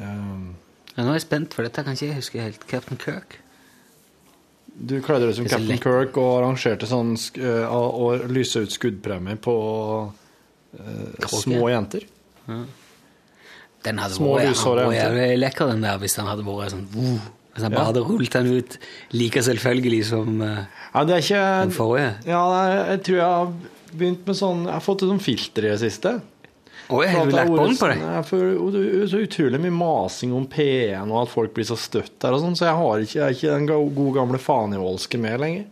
[0.00, 0.54] um.
[0.96, 2.64] Ja, nå er jeg spent, for dette kan ikke jeg huske helt.
[2.68, 3.38] Captain Kirk.
[4.74, 5.78] Du kledde deg som Captain.
[5.82, 9.54] Kirk og arrangerte sånn uh, og lyse ut skuddpremie på
[10.08, 12.06] uh, små jenter.
[13.82, 17.72] Den hadde Små vært lekker, den der, hvis den hadde vært sånn uh, Hvis han
[17.72, 17.76] Ja.
[17.76, 18.76] bare hadde rullet den ut
[19.12, 20.62] like selvfølgelig som eh,
[20.94, 22.12] Ja, det er ikke den forrige.
[22.24, 22.42] Ja,
[22.92, 23.50] jeg tror jeg har
[23.92, 26.14] begynt med sånn Jeg har fått et sånt filter i det siste.
[26.90, 30.46] Oi, har du lagt bånd på sånn- jeg Det er så utrolig mye masing om
[30.46, 33.22] P1 og at folk blir så støtt der og sånn, så jeg har ikke, jeg
[33.22, 35.66] er ikke den gode gamle fanevoldske med lenger.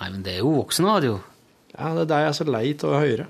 [0.00, 1.20] Nei, men det er jo voksenradio.
[1.76, 3.26] Ja, det er det jeg er så lei av å høre.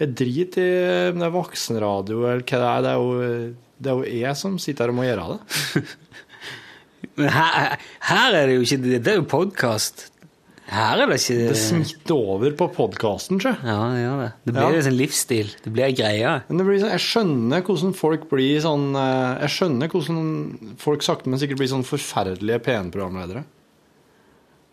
[0.00, 2.80] Jeg driter i om det er voksenradio eller hva det er.
[2.84, 5.82] Det er jo, det er jo jeg som sitter her og må gjøre det.
[7.20, 7.76] Men her,
[8.08, 10.06] her er det jo ikke Det er jo podkast.
[10.70, 13.50] Her er det ikke Det smitter over på podkasten, sjø.
[13.66, 14.28] Ja, det gjør det.
[14.46, 14.68] Det blir Ja.
[14.78, 15.48] en sånn livsstil.
[15.64, 16.34] Det blir ei greie.
[16.48, 21.02] Men det blir sånn, jeg skjønner hvordan folk blir sånn eh, Jeg skjønner hvordan folk
[21.02, 23.44] sakte, men sikkert blir sånn forferdelige P1-programledere.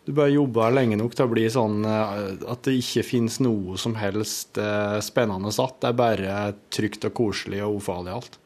[0.05, 3.75] Du bare jobber lenge nok til å bli sånn eh, at det ikke fins noe
[3.81, 5.81] som helst eh, spennende satt.
[5.81, 8.37] Det er bare trygt og koselig og ufarlig alt.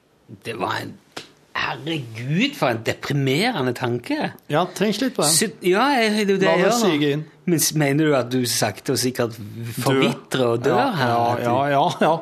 [0.47, 0.95] Det var en
[1.55, 4.31] Herregud, for en deprimerende tanke.
[4.49, 5.31] Ja, tenk litt på den.
[5.35, 6.91] Sy- Ja, jeg, det er jo det La jeg det gjør nå.
[6.91, 7.25] sige inn.
[7.45, 9.35] Men s- mener du at du sakte og sikkert
[9.83, 11.07] forvitrer og dør ja, her?
[11.07, 11.89] Ja, At du- ja, ja.
[12.01, 12.17] ja.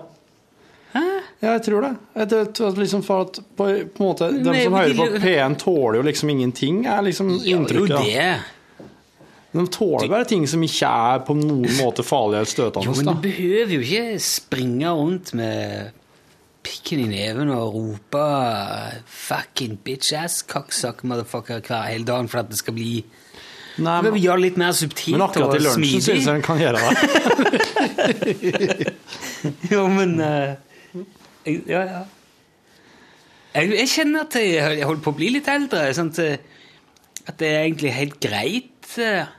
[1.42, 1.92] Ja, jeg tror det.
[2.18, 3.66] Jeg tror at liksom for at på,
[3.96, 7.02] på en måte, De Men som hører på vil- P1, tåler jo liksom ingenting, er
[7.06, 7.90] liksom Ja, jo inntrykket.
[7.90, 8.02] da.
[8.04, 8.40] det.
[9.54, 12.96] De tåler bare ting som ikke er på noen måte farlige eller Jo, støtende.
[12.98, 13.14] men da.
[13.14, 15.92] du behøver jo ikke springe rundt med
[16.64, 18.26] pikken i neven og rope
[19.06, 23.04] 'fucking bitch ass cocksuck motherfucker' hver hele dagen for at det skal bli
[23.80, 26.04] Nei, men, gjøre det litt mer subtilt men akkurat i lunsjen smidig.
[26.04, 26.94] syns jeg en kan gjøre det.
[29.72, 30.56] Jo, men uh,
[31.46, 32.02] jeg, Ja, ja.
[33.56, 35.88] Jeg, jeg kjenner at jeg, holder på å bli litt eldre.
[35.96, 36.38] Sånn at, eh,
[37.26, 38.92] at det er egentlig helt greit.
[39.02, 39.32] eh.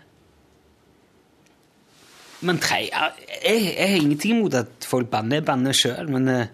[2.41, 3.13] Men tre, jeg,
[3.45, 6.51] jeg har ingenting imot at folk banner, banner sjøl, men eh,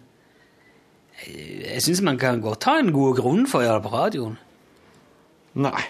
[1.24, 4.36] jeg, syns man kan godt ha en god grunn for å gjøre det på radioen.
[5.56, 5.84] Nei.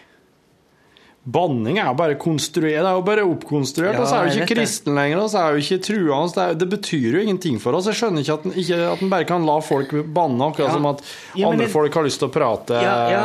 [1.26, 3.96] Banning er bare konstruert, det er jo bare oppkonstruert.
[3.96, 5.00] Ja, og så er jo ikke kristen det.
[5.00, 6.28] lenger, og så er jo ikke truende.
[6.36, 7.88] Det, det betyr jo ingenting for oss.
[7.90, 10.76] Jeg skjønner ikke at en, ikke, at en bare kan la folk banne, akkurat Ja.
[10.76, 11.02] som at
[11.34, 12.78] Ja, andre det- folk har lyst til å prate.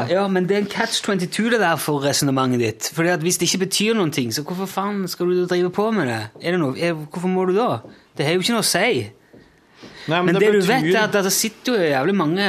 [0.09, 2.89] Ja, men det er en catch 22 det der for resonnementet ditt.
[2.91, 5.91] Fordi at Hvis det ikke betyr noen ting, så hvorfor faen skal du drive på
[5.93, 6.21] med det?
[6.41, 7.81] Er det noe, er, hvorfor må du da?
[8.17, 9.11] Det har jo ikke noe å si.
[10.09, 12.47] Nei, Men, det, du vet, er at det sitter jo jævlig mange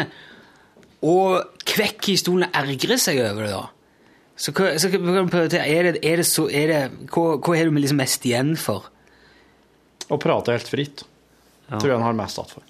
[1.02, 3.52] og kvekker i stolen ergrer seg over det.
[3.52, 3.66] da.
[4.38, 4.88] Så hva, så?
[4.88, 6.80] Er det, er det så, er det,
[7.12, 7.24] hva,
[7.58, 8.88] har du liksom mest igjen for?
[10.12, 11.04] Å prate helt fritt
[11.70, 11.78] Ja.
[11.78, 12.64] tror jeg han har mest igjen for.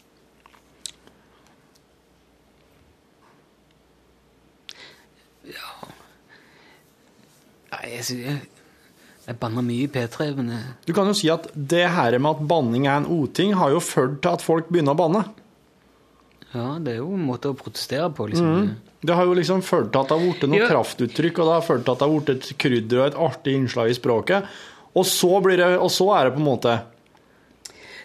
[5.49, 5.71] Ja
[7.73, 8.19] Nei, jeg, sy-
[9.27, 10.73] jeg, banner mye i P3, men jeg...
[10.89, 13.81] Du kan jo si at det her med at banning er en uting, har jo
[13.85, 15.25] ført til at folk begynner å banne.
[16.53, 18.27] ja, det er jo en måte å protestere på.
[18.33, 18.75] liksom.
[19.03, 20.69] Det har jo liksom ført til at det har blitt noe Ja.
[20.71, 23.55] kraftuttrykk, og det har ført til at det har blitt et krydder og et artig
[23.57, 24.45] innslag i språket.
[24.95, 26.75] Og så, blir det, og så er det på en måte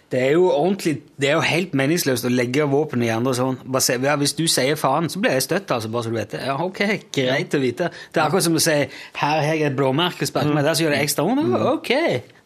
[0.08, 3.58] Det er jo ordentlig, det er jo helt meningsløst å legge våpen i andre sånn.
[3.84, 6.32] Si, ja, hvis du sier faen, så blir jeg støtt, altså, bare så du vet
[6.32, 6.40] det.
[6.48, 6.80] Ja, ok,
[7.18, 7.90] greit å vite.
[8.16, 8.76] Det er akkurat som å si,
[9.20, 11.52] her har jeg et blåmerke, spark meg der, så gjør det ekstra vondt.
[11.52, 11.92] Ja, Ok,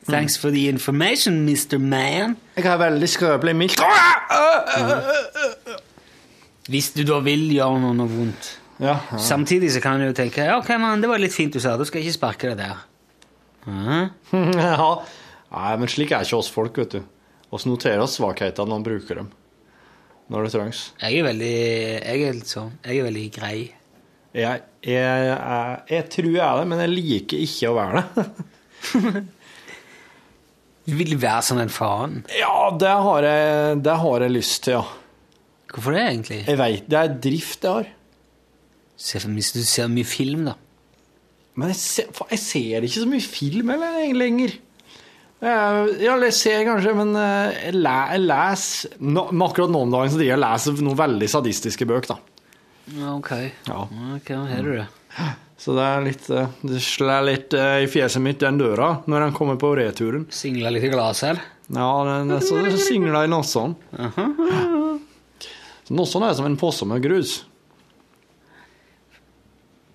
[0.10, 1.78] thanks for the information, Mr.
[1.78, 2.34] Man.
[2.58, 3.86] Jeg har veldig skrøpelig mildt
[6.72, 8.52] Hvis du da vil gjøre noe, noe vondt.
[8.82, 11.62] Ja, Samtidig så kan du jo tenke, ja, ok, man, det var litt fint du
[11.62, 12.86] sa, da skal ikke sparke deg der.
[13.70, 14.04] Ja.
[14.66, 14.92] ja.
[15.52, 17.04] Nei, men slik er ikke oss folk, vet du.
[17.52, 19.30] Vi noterer oss svakhetene når vi bruker dem.
[20.32, 20.82] Når det trengs.
[21.02, 23.56] Jeg er veldig Jeg er sånn Jeg er veldig grei.
[24.32, 28.28] Jeg, jeg, jeg, jeg tror jeg er det, men jeg liker ikke å være det.
[30.82, 32.24] Du vil være som en faen.
[32.34, 35.36] ja, det har, jeg, det har jeg lyst til, ja.
[35.72, 36.40] Hvorfor det, egentlig?
[36.48, 37.92] Jeg veit det er drift jeg har.
[39.38, 40.56] Hvis du ser mye film, da.
[41.56, 44.58] Men jeg ser, jeg ser ikke så mye film eller, lenger.
[45.42, 50.20] Jeg, ja, jeg ser kanskje, men eh, jeg, leser no, Akkurat nå om dagen så
[50.20, 52.20] driver jeg og leser noen veldig sadistiske bøker, da.
[53.16, 53.32] OK.
[53.66, 53.80] Ja.
[54.18, 54.86] Ok, Har du det?
[55.62, 59.26] Så det er litt eh, Det slår litt eh, i fjeset mitt, den døra, når
[59.26, 60.28] den kommer på returen.
[60.34, 61.50] Singla litt i glasset eller?
[61.72, 63.78] Ja, den, så det singla i nossene.
[65.88, 67.40] Så Nossene er som en pose med grus.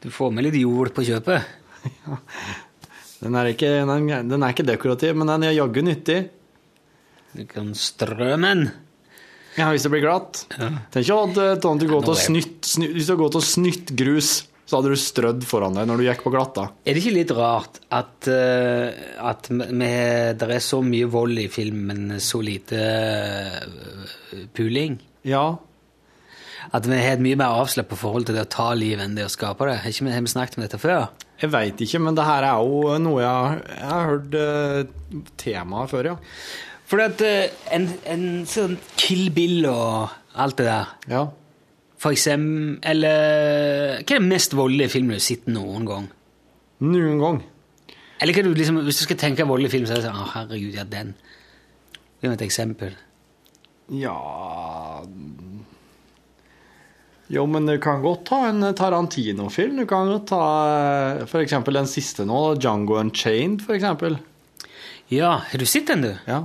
[0.03, 1.47] Du får med litt jord på kjøpet?
[3.23, 6.19] Den er ikke, den, den er ikke dekorativ, men den er jaggu nyttig.
[7.37, 8.67] Du kan strø den.
[9.57, 10.43] Ja, hvis det blir glatt.
[10.93, 13.93] Tenk at eh, du går til å er- snytt, Hvis du har gått og snytt
[13.97, 14.35] grus,
[14.67, 16.67] så hadde du strødd foran deg når du gikk på glatta.
[16.85, 18.91] Er det ikke litt rart at, eh,
[19.23, 24.99] at det er så mye vold i film, men så lite eh, puling?
[25.25, 25.47] Ja.
[26.75, 29.25] At vi har et mye mer avslappet forhold til det å ta livet enn det
[29.29, 29.79] å skape det?
[29.87, 31.07] Har vi snakket om dette før?
[31.41, 35.93] Jeg veit ikke, men det her er jo noe jeg, jeg har hørt uh, temaet
[35.93, 36.14] før, ja.
[36.89, 41.26] For at uh, en, en sånn Kill Bill og alt det der Ja.
[42.01, 46.09] For eksempel Eller hva er den mest voldelige filmen du har sett noen gang?
[46.84, 47.41] Noen gang.
[48.20, 50.28] Eller hva du liksom, hvis du skal tenke voldelig film, så er det sånn Å,
[50.34, 51.14] herregud, ja, den.
[52.20, 52.97] Gi meg et eksempel.
[53.93, 54.16] Ja
[57.33, 59.81] Jo, men du kan godt ta en Tarantino-film.
[59.81, 60.43] Du kan godt ta
[61.24, 61.31] f.eks.
[61.33, 64.20] for eksempel den siste nå, Django Unchained, eksempel.
[65.11, 66.12] Ja, har du sett den, du?
[66.27, 66.45] Ja.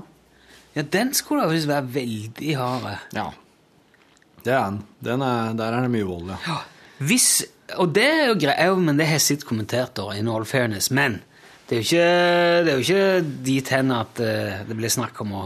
[0.73, 2.91] Ja, den skulle da visst være veldig hard.
[3.17, 3.29] ja.
[4.41, 4.77] Det er den.
[5.05, 6.55] den er, der er det mye vold, ja.
[7.05, 7.43] Hvis,
[7.77, 10.89] og det er jo greit, men det har jeg sett kommentert da, in all fairness,
[10.89, 11.19] men
[11.69, 12.07] det er jo ikke,
[12.65, 15.43] det er jo ikke dit hen at eh, det blir snakk om å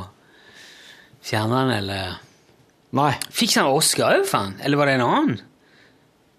[1.25, 2.21] fjerne den, eller...
[2.95, 3.11] Nei.
[3.35, 4.55] Fikk han Oscar òg, faen?
[4.63, 5.39] Eller var det en annen?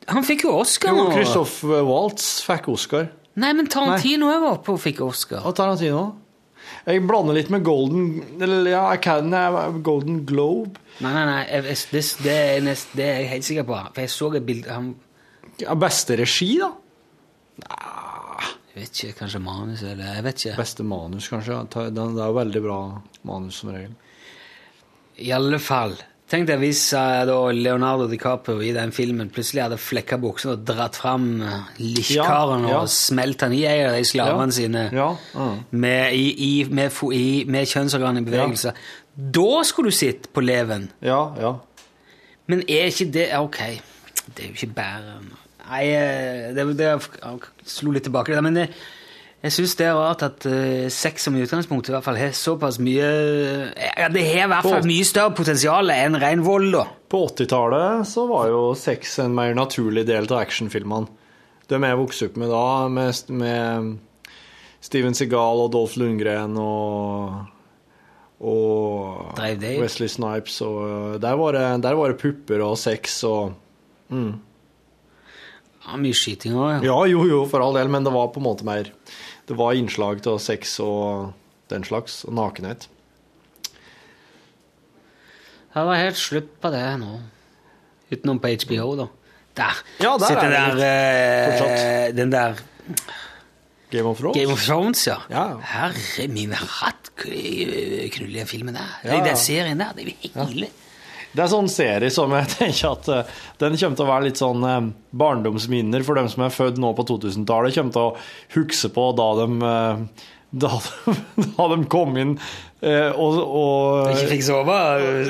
[0.07, 1.09] Han fikk jo Oscar Jo.
[1.11, 3.11] Christoph Waltz fikk Oscar.
[3.37, 5.43] Nei, men Tarantino òg var oppe og fikk Oscar.
[5.45, 6.05] Og Tarantino.
[6.87, 10.81] Jeg blander litt med Golden Eller ja, Academy Golden Globe.
[11.05, 13.83] Nei, nei, nei, jeg, det, det, er nest, det er jeg helt sikker på.
[13.93, 14.95] For jeg så et bilde han,
[15.61, 16.73] Ja, beste regi, da?
[18.77, 20.57] Jeg vet ikke, kanskje manus, eller Jeg vet ikke.
[20.63, 21.61] Beste manus, kanskje.
[21.73, 22.81] Det er jo veldig bra
[23.29, 23.95] manus, som regel.
[25.25, 25.97] I alle fall.
[26.27, 30.99] Tenk deg hvis eh, Leonardo DiCaprio i den filmen plutselig hadde flekka buksene og dratt
[30.99, 32.81] fram uh, likkaren Ja, ja.
[32.81, 34.83] og smelt han i en av de slavene Ja, sine.
[35.71, 36.99] Med, i, i, med,
[37.47, 38.75] med kjønnsorgan i bevegelse.
[39.15, 40.91] Da skulle du sitte på leven.
[41.07, 41.55] Ja, ja.
[42.51, 43.63] Men er ikke det Ok,
[44.27, 45.19] det er jo ikke bare
[45.67, 48.69] Nei, eh, det, det jeg slo litt tilbake det, men det,
[49.47, 52.35] jeg syns det er rart at uh, sex som i utgangspunktet i hvert fall har
[52.37, 53.07] såpass mye
[53.73, 56.87] ja, Det har i hvert fall mye større potensial enn ren vold, da.
[57.11, 61.11] På 80-tallet så var jo sex en mer naturlig del av actionfilmene.
[61.67, 63.93] De jeg vokste opp med da, med, med
[64.87, 67.53] Steven Seagal og Dolph Lundgren og
[68.37, 69.39] og?
[69.41, 73.55] Wesley Snipes og der var, det, der var det pupper og sex og
[74.13, 74.35] mm.
[75.87, 76.79] Ja, mye skyting òg, ja.
[76.89, 78.91] Ja, jo, jo, for all del, men det var på en måte mer
[79.47, 81.33] Det var innslag til sex og
[81.71, 82.89] den slags, og nakenhet.
[85.77, 87.19] Det var helt slutt på det nå.
[88.11, 89.07] Utenom på HBO, da.
[89.57, 89.83] Der.
[90.03, 92.55] Ja, der Sitter er det der, eh, Den der
[93.91, 94.37] Game of Thrones.
[94.37, 95.17] Game of Thrones, ja.
[95.31, 95.57] Ja.
[95.63, 98.99] Herre min hatt, knullige filmen der.
[99.05, 99.25] Ja, ja.
[99.25, 100.69] Den serien der, det er jo hele
[101.37, 104.41] Det er sånn serie som jeg tenker at eh, den kommer til å være litt
[104.41, 107.77] sånn eh, barndomsminner for dem som er født nå på 2000-tallet.
[107.77, 110.31] Kommer til å huske på da de, eh,
[110.65, 111.19] da, de,
[111.59, 112.39] da de kom inn
[112.87, 114.75] og, og Ikke fikk sove.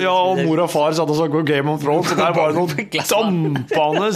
[0.02, 2.52] Ja, og mor og far satt og så på Game of Thrones, og der var
[2.52, 4.10] det noen dampende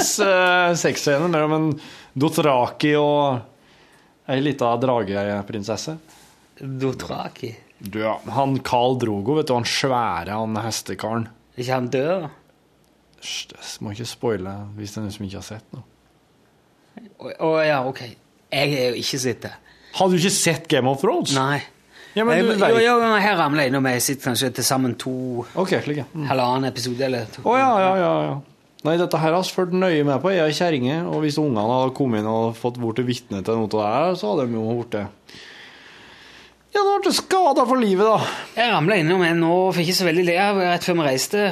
[0.77, 1.69] sexscener mellom en
[2.21, 5.95] Dothraki og ei lita drageprinsesse.
[6.61, 7.55] Dothraki.
[7.95, 11.31] Ja, han Carl Drogo, vet du, han svære, han hestekaren.
[11.61, 12.29] Er ikke han død?
[13.21, 15.85] Hysj, det må ikke spoile hvis det er noen som ikke har sett noe.
[17.21, 18.01] Å å, ja, ok.
[18.51, 19.53] Jeg har jo ikke sett det.
[19.99, 21.35] Har du ikke sett Game of Thrones?
[21.37, 21.61] Nei.
[22.17, 23.87] Ja, men jeg, du jo, vet- jo, men her ramler jeg innom.
[23.93, 25.13] Jeg sitter kanskje til sammen to
[25.61, 26.07] Ok, slik, ja.
[26.15, 26.25] Mm.
[26.33, 27.45] halvannen episode eller to.
[27.47, 28.33] Å ja, ja, ja, ja.
[28.89, 30.33] Nei, dette her har vi fulgt nøye med på.
[30.33, 33.69] Jeg er kjerringe, og hvis ungene hadde kommet inn og fått vært vitne til noe
[33.69, 34.97] av det her, så hadde de jo blitt
[36.71, 38.19] Ja, da ble du skada for livet, da.
[38.55, 41.45] Jeg ramla innom en nå for ikke så veldig lenge, rett før vi reiste.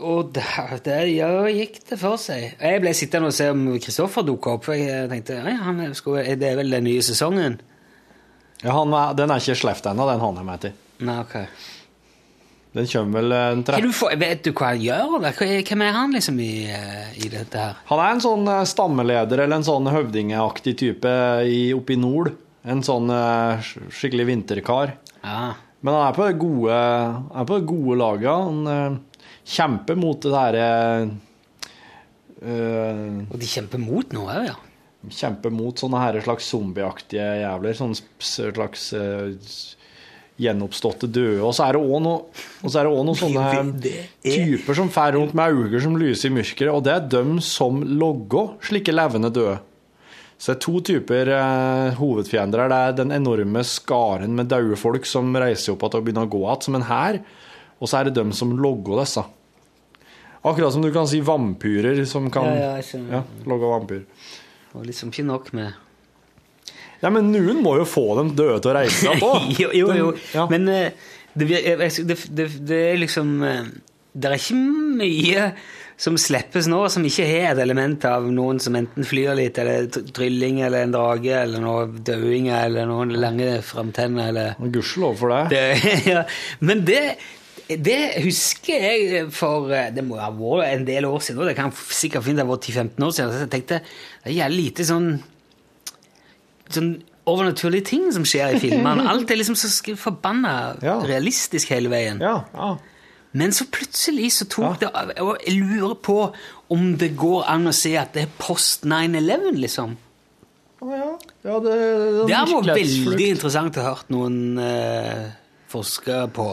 [0.00, 2.54] Og der, der ja, gikk det for seg.
[2.58, 4.64] Jeg ble sittende og se om Kristoffer dukka opp.
[4.66, 7.58] For jeg tenkte ja, han er, skulle, det er vel den nye sesongen?
[8.64, 10.74] Ja, han, er- Den er ikke sluppet ennå, den han er med til.
[11.06, 11.36] Nei, ok.
[12.74, 13.78] Den kommer vel eh, en tre...
[13.82, 15.14] du for, vet du hva han gjør?
[15.20, 15.40] eller?
[15.46, 16.50] Er- Hvem er han liksom i,
[17.20, 17.78] i dette her?
[17.92, 21.14] Han er en sånn eh, stammeleder eller en sånn høvdingeaktig type
[21.50, 22.32] i, oppe i nord.
[22.68, 24.94] En sånn eh, skikkelig vinterkar.
[25.24, 25.54] Ja.
[25.80, 28.30] Men han er på det gode, er på det gode laget.
[28.30, 28.98] Han eh,
[29.56, 30.66] kjemper mot det derre
[32.44, 34.58] eh, Og de kjemper mot noe òg, ja.
[35.16, 37.76] Kjemper mot sånne her slags zombieaktige jævler.
[37.78, 39.30] Sånne slags eh,
[40.40, 41.40] gjenoppståtte døde.
[41.44, 42.18] Og så er det òg noe,
[42.64, 43.46] noen sånne
[44.24, 47.80] typer som fer rundt med øyne som lyser i mørket, og det er dem som
[47.84, 49.58] logger slike levende døde.
[50.40, 52.62] Så det er to typer eh, hovedfiender.
[52.62, 52.70] her.
[52.72, 56.32] Det er den enorme skaren med daue folk som reiser opp igjen og begynner å
[56.32, 57.18] gå igjen som en hær,
[57.80, 59.26] og så er det dem som logger disse.
[60.40, 63.12] Akkurat som du kan si vampyrer som kan Ja, ja, jeg skjønner.
[63.18, 63.22] ja,
[63.52, 64.06] logge vampyr.
[64.72, 65.74] Og liksom ikke nok med
[67.02, 69.30] Ja, men noen må jo få dem døde til å reise seg på.
[69.60, 70.08] jo, jo, jo.
[70.32, 70.46] Ja.
[70.48, 70.92] Men eh,
[71.36, 73.68] det, vir- jeg- jeg- det, det, det er liksom eh,
[74.16, 74.56] Det er ikke
[75.00, 75.44] mye
[76.00, 79.90] som slippes nå som ikke har et element av noen som enten flyr litt, eller
[80.16, 85.42] trylling, eller en drage, eller noe dauing, eller noen lange framtenner, eller Gudskjelov for det.
[85.52, 86.22] det, ja.
[86.64, 87.02] Men det,
[87.68, 91.44] det husker jeg for eh, Det må ha vært en del år siden.
[91.50, 93.34] Det kan sikkert fint har vært 10-15 år siden.
[93.36, 95.10] Så jeg tenkte det er jævlig lite sånn
[96.70, 96.90] Sånn
[97.30, 99.04] overnaturlige ting som skjer i filmene.
[99.10, 100.96] Alt er liksom så forbanna Ja.
[101.06, 102.22] realistisk hele veien.
[102.22, 102.72] Ja, ja.
[103.32, 104.88] Men så plutselig så tok det.
[105.22, 106.16] Og jeg lurer på
[106.74, 109.92] om det går an å si at det er post 9-11, liksom.
[110.80, 111.10] Å ja.
[111.44, 113.06] ja det, det, Det virkelighetsflukt.
[113.12, 115.24] veldig interessant å høre noen eh,
[115.70, 116.48] forskere på.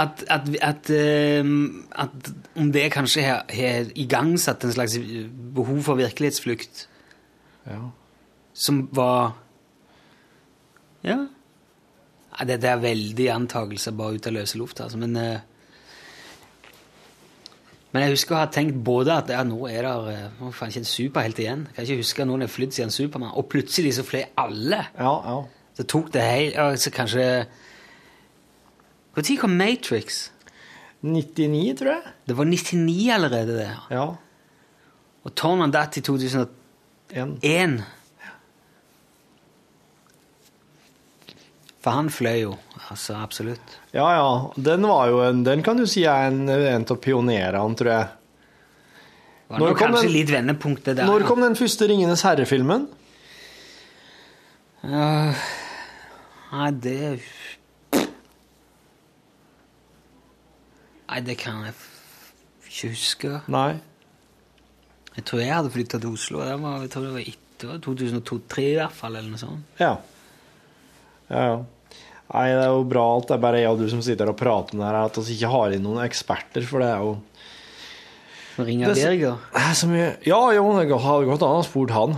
[0.00, 1.50] At, at, at, eh,
[2.00, 4.96] at om det kanskje har igangsatt en slags
[5.54, 6.86] behov for virkelighetsflukt
[7.68, 7.82] Ja.
[8.54, 9.34] som var
[11.04, 11.26] Ja.
[12.40, 15.46] Nei, Dette er veldig antakelse bare ut av løse luft, altså, men eh,
[17.90, 20.70] Men jeg husker å ha tenkt både at ja, nå er det eh, nå faen
[20.70, 21.64] ikke en superhelt igjen.
[21.66, 23.32] Jeg kan ikke huske at noen har flydd siden Supermann.
[23.34, 24.84] Og plutselig så fløy alle.
[24.94, 25.40] Ja, ja.
[25.74, 27.24] Så tok det helt altså Kanskje
[29.16, 30.30] Når kom Matrix?
[31.02, 32.12] 99, tror jeg.
[32.28, 33.70] Det var 99 allerede, det.
[33.90, 34.06] Ja.
[35.24, 36.48] Og Torn datt i 2001.
[37.42, 37.80] En.
[41.80, 42.54] For han fløy jo.
[42.90, 43.76] Altså, absolutt.
[43.96, 44.30] Ja, ja.
[44.60, 48.08] Den var jo en Den kan du si er en, en av pionerene, tror jeg.
[49.50, 51.06] Var Når kom den- litt vendepunktet der.
[51.08, 52.84] Når kom den første Ringenes herre-filmen?
[54.84, 55.34] Uh,
[56.52, 57.20] Nei, det
[61.10, 61.74] Nei, det kan jeg
[62.68, 63.32] ikke huske.
[63.50, 63.80] Nei.
[65.16, 66.44] Jeg tror jeg hadde flytta til Oslo.
[66.46, 69.16] Det var, jeg tror det var etter 2002-2003 i hvert fall.
[69.18, 69.80] eller noe sånt.
[69.82, 69.96] Ja.
[71.30, 71.60] Ja, ja.
[72.30, 73.26] Nei, det er jo bra alt.
[73.26, 75.18] Det er bare jeg og du som sitter her og prater om det her, at
[75.18, 77.16] vi ikke har inn noen eksperter, for det er jo
[78.60, 79.38] Ringe er Birger.
[79.56, 82.16] er så mye Ja, jo, det hadde gått an å spurt han.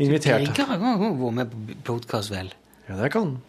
[0.00, 0.44] Invitert.
[0.46, 2.52] Birger har vært med på podkast, vel?
[2.88, 3.40] Ja, det kan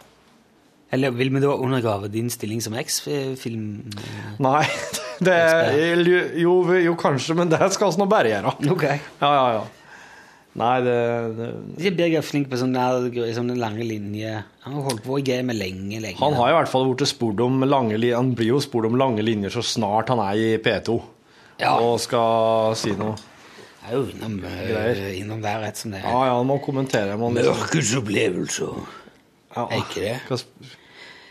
[0.92, 3.68] Eller vil vi da undergrave din stilling som eks-film?
[4.42, 4.64] Nei,
[5.26, 5.38] det
[6.42, 8.56] jo, jo, kanskje, men det skal vi nå bare gjøre.
[8.74, 8.84] Ok.
[8.90, 9.62] Ja, ja, ja.
[10.52, 10.94] Nei, det,
[11.38, 11.46] det
[11.80, 12.82] Ikke Birger er flink på sånne,
[13.32, 14.42] sånne lange linjer.
[14.66, 16.18] Han har holdt på i gamet lenge, lenge.
[16.20, 19.24] Han har i hvert fall blitt spurt om lange Han blir jo spurt om lange
[19.24, 20.98] linjer så snart han er i P2
[21.62, 21.76] Ja.
[21.80, 23.16] og skal si noe.
[23.86, 26.10] er jo innom, uh, innom der rett som det er.
[26.10, 27.16] Ja, ja, han må kommentere.
[27.18, 28.82] Man liksom, Mørkets opplevelser.
[29.56, 29.64] ja.
[29.70, 30.16] Er ikke det?
[30.28, 30.38] Hva,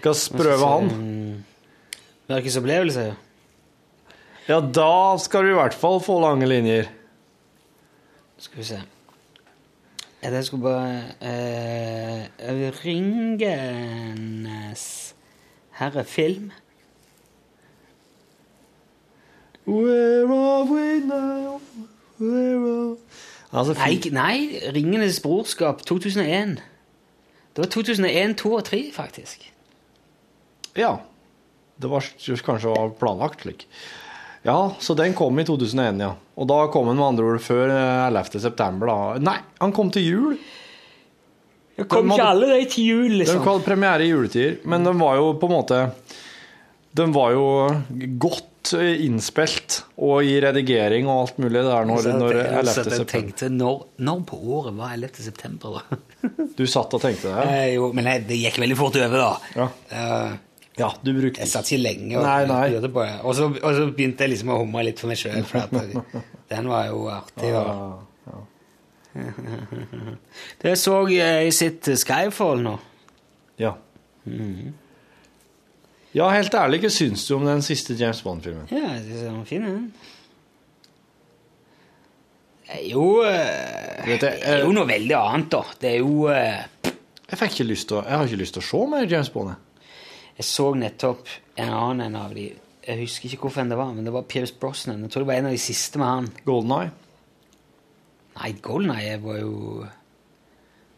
[0.01, 0.89] hva prøver han?
[2.31, 3.13] Mørkets opplevelser?
[4.49, 6.89] Ja, da skal du i hvert fall få lange linjer.
[8.41, 8.81] Skal vi se.
[10.21, 12.23] Det skulle bare uh,
[12.85, 14.05] Ringenes
[15.71, 16.51] herrefilm.
[19.67, 21.61] Where are we now?
[22.19, 22.97] Where are...
[23.51, 26.61] Altså, Nei, nei, Ringenes brorskap 2001.
[27.55, 29.53] Det var 2001, 2 og 3, faktisk.
[30.77, 30.95] Ja.
[31.81, 32.05] Det var
[32.45, 33.67] kanskje planlagt slik.
[34.43, 36.13] Ja, så den kom i 2001, ja.
[36.41, 38.39] Og da kom den med andre ord før eh, 11.
[38.41, 39.19] september, da.
[39.21, 40.37] Nei, han kom til jul.
[41.77, 44.57] Det kom De ikke hadde- alle de til jul, Den De hadde premiere i juletider,
[44.65, 45.79] men den var jo på en måte
[46.93, 47.45] Den var jo
[48.19, 52.65] godt eh, innspilt, og i redigering og alt mulig der når, når jeg- 11.
[52.65, 53.05] jeg september.
[53.13, 55.23] tenkte, når, når på året var 11.
[55.23, 55.97] september, da?
[56.57, 57.45] Du satt og tenkte det?
[57.47, 59.37] Eh, jo, men det gikk veldig fort over, da.
[59.55, 59.69] Ja.
[59.91, 60.31] Eh,
[60.79, 62.61] Ja, du brukte jeg satt ikke lenge og Nei, nei.
[62.71, 63.15] lurte på det.
[63.27, 65.73] Og så, og så begynte jeg liksom å humre litt for meg sjøl, for at
[66.51, 67.51] den var jo artig.
[67.59, 68.07] Og...
[70.63, 72.77] Det så jeg i sitt Skyfall nå.
[73.59, 73.73] Ja.
[76.11, 78.67] Ja, helt ærlig, hva syns du om den siste James Bond-filmen?
[78.71, 79.85] Ja, jeg synes den var fin, den.
[82.87, 85.61] Jo eh, Det er jo noe veldig annet, da.
[85.81, 88.63] Det er jo eh, jeg, fikk ikke lyst til å, jeg har ikke lyst til
[88.63, 89.55] å se mer James Bond.
[90.37, 90.47] Jeg.
[90.47, 91.29] Så nettopp
[91.59, 92.51] en annen en av de
[92.81, 95.03] Jeg husker ikke hvorfor det var, men det var Pierce Brosnan.
[95.05, 96.29] Jeg tror det var en av de siste med han.
[96.47, 96.91] Golden Eye.
[98.39, 99.51] Nei, Golden Eye var jo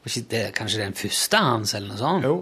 [0.04, 2.26] var ikke det kanskje den første hans, eller noe sånt?
[2.28, 2.40] Jo.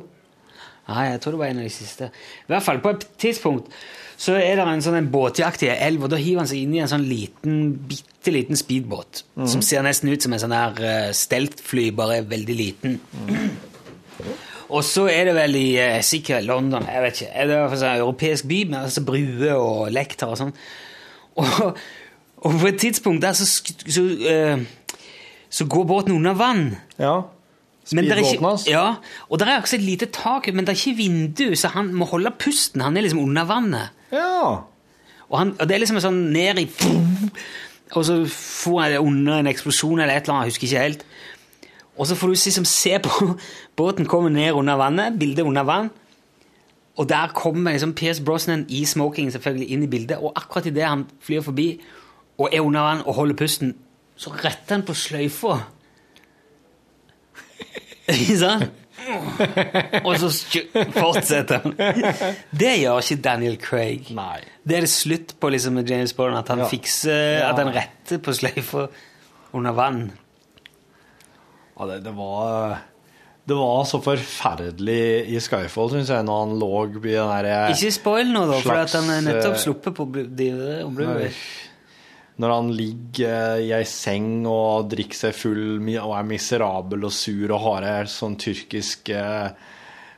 [0.91, 2.07] Nei, jeg tror det var en av de siste.
[2.45, 3.73] I hvert fall, på et tidspunkt
[4.21, 6.73] så er det en sånn en båtjakt i elv, og da hiver han seg inn
[6.75, 10.77] i en sånn liten, bitte liten speedbåt, som ser nesten ut som en sånn her
[10.77, 12.99] uh, steltfly, bare veldig liten.
[14.71, 17.65] Og så er det vel i eh, sikkert London, jeg vet ikke, er det er
[17.65, 20.53] en sånn europeisk by med altså bruer og lekter og sånn.
[21.41, 21.77] Og,
[22.45, 24.63] og på et tidspunkt der så, så, eh,
[25.51, 26.65] så går båten under vann.
[27.01, 27.19] Ja.
[27.83, 28.67] Speedbåten hans.
[28.69, 31.89] ja, og der er også et lite tak, men det er ikke vindu, så han
[31.97, 32.83] må holde pusten.
[32.85, 33.97] Han er liksom under vannet.
[34.13, 34.61] Ja.
[35.27, 36.67] Og, han, og det er liksom sånn ned i
[37.91, 40.83] Og så får han det under en eksplosjon eller et eller annet, jeg husker ikke
[40.85, 41.01] helt.
[41.97, 43.33] Og så får du liksom se på
[43.79, 45.89] båten komme ned under vannet, bildet under vann.
[46.97, 50.87] Og der kommer liksom Pierce Brosnan i smoking selvfølgelig inn i bildet, og akkurat idet
[50.87, 51.69] han flyr forbi
[52.37, 53.75] og er under vann og holder pusten,
[54.17, 55.55] så retter han på sløyfa.
[58.11, 58.71] Ikke sant?
[60.05, 60.29] Og så
[60.93, 61.73] fortsetter han.
[62.53, 64.11] Det gjør ikke Daniel Craig.
[64.13, 64.41] Nei.
[64.67, 66.67] Det er det slutt på liksom med James Bond, at han Ja.
[66.69, 68.87] fikser, at han retter på sløyfa
[69.57, 70.11] under vann.
[71.81, 72.77] Ja, det, det var
[73.49, 77.89] Det var så forferdelig i Skyfall, syns jeg, når han lå i den derre Ikke
[77.95, 80.51] spoil nå, da, for at han er nettopp sluppet på de
[80.85, 81.31] områdene.
[82.41, 87.49] Når han ligger i ei seng og drikker seg full og er miserabel og sur
[87.49, 89.49] og har ei sånn tyrkisk eh,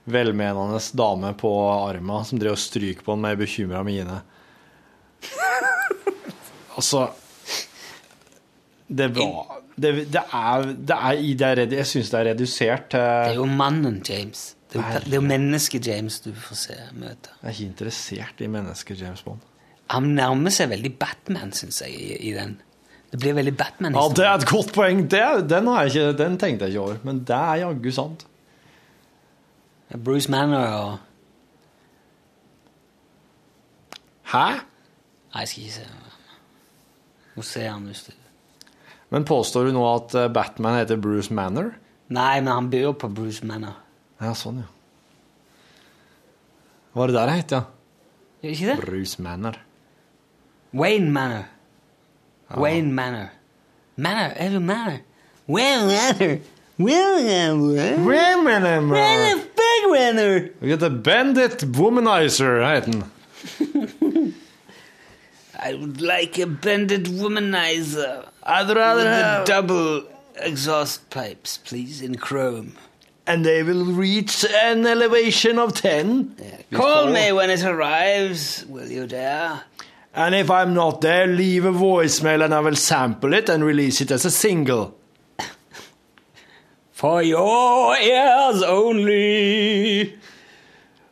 [0.04, 4.20] velmenende dame på armen som driver og stryker på han med bekymra mine.
[6.74, 7.04] Altså
[8.98, 13.00] Det var Det, det er, det er, det er Jeg syns det er redusert til
[13.00, 14.44] Det er jo mannen James.
[14.70, 17.34] Det er jo, det er mennesket James du får se møte.
[17.42, 19.42] Jeg er ikke interessert i mennesket James Bond.
[19.94, 22.56] Han nærmer seg veldig Batman, syns jeg, i, i den.
[23.14, 25.04] Det blir veldig batman Ja, det er et godt poeng.
[25.06, 28.26] Det, den, ikke, den tenkte jeg ikke over, men det er jaggu sant.
[29.94, 30.98] Bruce Manor og
[34.34, 34.48] Hæ?
[35.34, 35.86] Nei, jeg skal ikke se.
[37.36, 38.23] Må se han hvis du
[39.14, 41.76] Men påstår du nå at eh, Batman heter Bruce Manor?
[42.10, 43.76] Nei, men han bor på Bruce Manor.
[44.18, 44.70] Ja, sånn, ja.
[46.94, 48.42] Hva er det der det heter, ja?
[48.44, 48.78] Gjør ikke det?
[48.82, 49.60] Bruce Manor.
[50.74, 51.46] Wayne Manor.
[52.58, 53.30] Wayne Manor.
[53.96, 54.98] Manor, er det Manor?
[55.46, 56.34] Wayne Manor.
[56.82, 58.90] Wayne Manor.
[58.98, 60.50] Wayne Big Manor.
[60.60, 63.04] Vi heter Bandit Womanizer, heter den.
[65.64, 68.28] I would like a bended womanizer.
[68.44, 70.04] I'd rather the have- double
[70.36, 72.76] exhaust pipes, please, in chrome.
[73.26, 76.36] And they will reach an elevation of 10.
[76.74, 79.64] Call me when it arrives, will you dare?
[80.14, 84.02] And if I'm not there, leave a voicemail and I will sample it and release
[84.02, 84.98] it as a single.
[86.92, 90.20] For your ears only.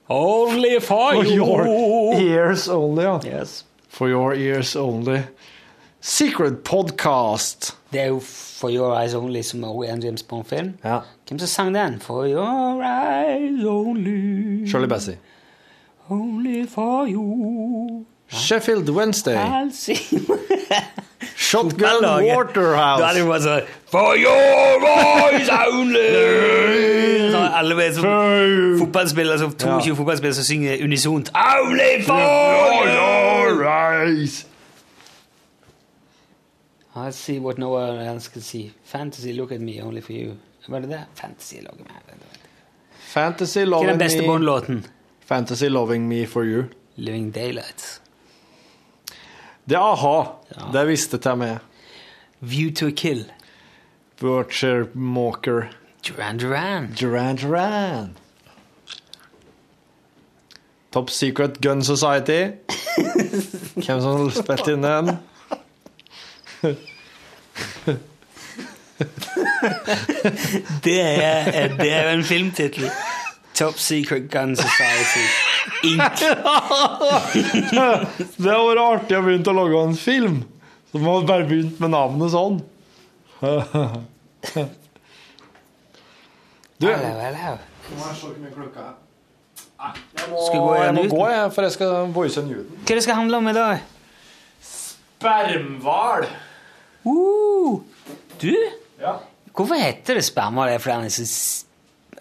[0.09, 1.45] Only for, For you.
[1.45, 1.65] your
[2.19, 3.03] ears only.
[3.29, 3.63] Yes.
[3.91, 5.19] For your ears only.
[6.01, 7.77] Secret podcast.
[7.93, 10.73] Det er jo For Your Eyes Only, som er en James Bond-film.
[10.83, 10.99] Ja.
[11.27, 11.99] Hvem som sang den?
[12.01, 14.67] For your eyes only.
[14.69, 15.13] Shirley Bassey.
[16.09, 18.05] Only for you.
[18.27, 19.35] Sheffield Wednesday.
[21.35, 22.55] Shotgun Fotballaget.
[22.55, 23.43] Da hadde Waterhouse.
[23.43, 23.61] sånn
[23.91, 27.31] For your eyes only!
[27.33, 28.07] Så alle vet som
[28.79, 33.10] fotballspillere, som 22 fotballspillere som synger unisont Only for you!
[33.59, 34.45] Eyes.
[36.95, 38.73] I see what no one else can see.
[38.83, 40.37] Fantasy, look at me, only for you.
[40.67, 41.03] Hva er det der?
[41.15, 41.89] Fantasy, logger me.
[43.13, 44.23] Fantasy Hva er loving den beste.
[44.27, 44.85] Bond-låten?
[45.19, 46.63] Fantasy loving me for you.
[46.95, 48.01] Living Daylights.
[49.65, 50.71] Det er a-ha.
[50.73, 51.57] Det visste jeg med.
[52.39, 53.31] View to a Kill.
[54.19, 55.69] Butcher Walker.
[56.07, 56.93] Duran Duran.
[56.99, 58.17] Duran Duran.
[60.91, 62.51] Top Secret Gun Society.
[63.75, 65.13] Hvem som spilte inn den?
[70.83, 72.89] Det er, det er en filmtittel.
[73.55, 75.25] Top Secret Gun Society.
[75.91, 76.19] Ink.
[77.31, 80.37] Det hadde vært artig å begynne å lage en film.
[80.91, 82.59] Så man bare begynt med navnet sånn.
[86.81, 87.53] Du, Hello, hello.
[87.91, 88.95] Nå må jeg se hvor mye klokka er.
[89.81, 92.81] Skal vi gå jeg må gå, jeg, for jeg skal voice Newton.
[92.85, 93.79] Hva det skal handle om i dag?
[94.67, 96.27] Spermhval.
[97.05, 97.81] Uh,
[98.41, 98.51] du,
[99.01, 99.15] Ja.
[99.57, 100.67] hvorfor heter det sperma?
[100.69, 101.65] Det er fordi han, er så,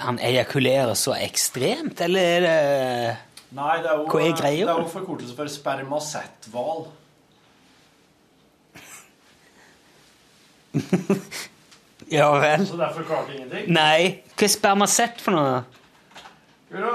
[0.00, 3.16] han ejakulerer så ekstremt, eller er det
[3.50, 4.64] Nei, det er jo, Hva er greia?
[4.64, 6.84] det er jo forkortelse for spermasetthval.
[12.10, 12.66] Ja vel?
[12.66, 13.68] Så derfor klarte ingenting.
[13.74, 14.22] Nei.
[14.34, 15.60] Hva er spermasett for noe?
[16.70, 16.92] Da,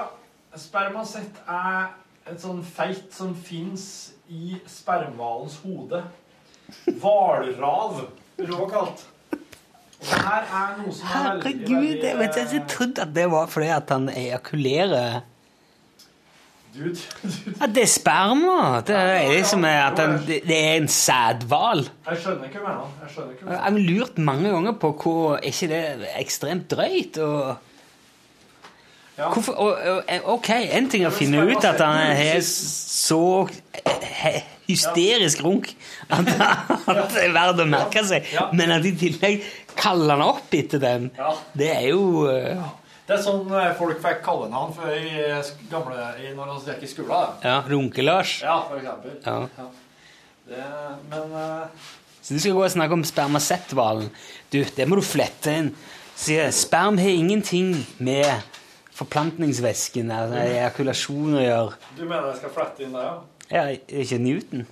[0.56, 1.90] Spermasett er
[2.26, 6.02] et sånn feit som fins i spermhvalens hode.
[7.02, 8.06] Hvalrav,
[8.40, 9.04] rå kalt.
[9.96, 13.48] Og det her noe som veldig, Herregud, jeg, vet, ikke, jeg trodde at det var
[13.52, 15.22] fordi at han ejakulerer
[16.76, 18.82] At det er sperma!
[18.86, 21.86] Det er liksom at han, det er en sædhval.
[22.10, 23.38] Jeg skjønner ikke hva du mener.
[23.46, 27.22] Jeg har lurt mange ganger på hvor Er ikke det ekstremt drøyt?
[27.24, 27.56] Og,
[29.16, 29.30] Ja.
[29.32, 33.48] hvorfor, og, og, ok, en ting er å finne ut at han er så
[34.68, 35.70] hysterisk runk
[36.10, 36.28] at,
[36.92, 39.46] at det er verdt å merke seg, men at i tillegg
[39.80, 41.08] kaller han opp etter den,
[41.56, 42.66] det er jo uh,
[43.08, 46.84] Det er sånn eh, folk fikk kallenavn før i eh, gamle i, når de gikk
[46.88, 47.36] i skolen.
[47.46, 48.40] Ja, Runke-Lars.
[48.42, 49.20] Ja, for eksempel.
[49.22, 49.68] Ja.
[50.50, 50.64] Det,
[51.12, 51.92] men uh...
[52.26, 54.10] Så du skal gå og snakke om spermasetthvalen.
[54.50, 55.68] Du, det må du flette inn.
[56.18, 58.55] Sier, sperm har ingenting med
[58.96, 61.78] forplantningsvæsken, altså ejakulasjon, å gjøre.
[61.98, 63.16] du mener jeg skal flette inn der, ja?
[63.52, 63.64] Ja,
[64.02, 64.66] ikke Newton.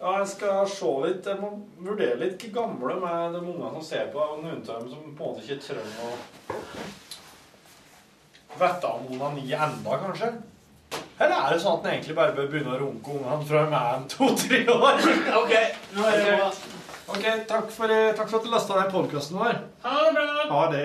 [0.00, 1.26] Ja, jeg skal se litt.
[1.28, 1.50] Jeg må
[1.84, 5.02] vurdere litt hvor gamle med de ungene som ser på, og noen av dem som
[5.16, 6.12] på en måte ikke trenger å
[8.60, 10.30] vite om onani enda, kanskje.
[11.20, 13.80] Eller er det sånn at en egentlig bare bør begynne å runke ungene fra de
[13.80, 15.04] er to-tre år?
[15.42, 15.54] OK.
[15.96, 16.50] Nå er det bra.
[17.10, 19.60] Ok, Takk for, eh, takk for at du lasta ned podkasten vår.
[19.84, 20.44] Ha det bra.
[20.54, 20.84] Ha det.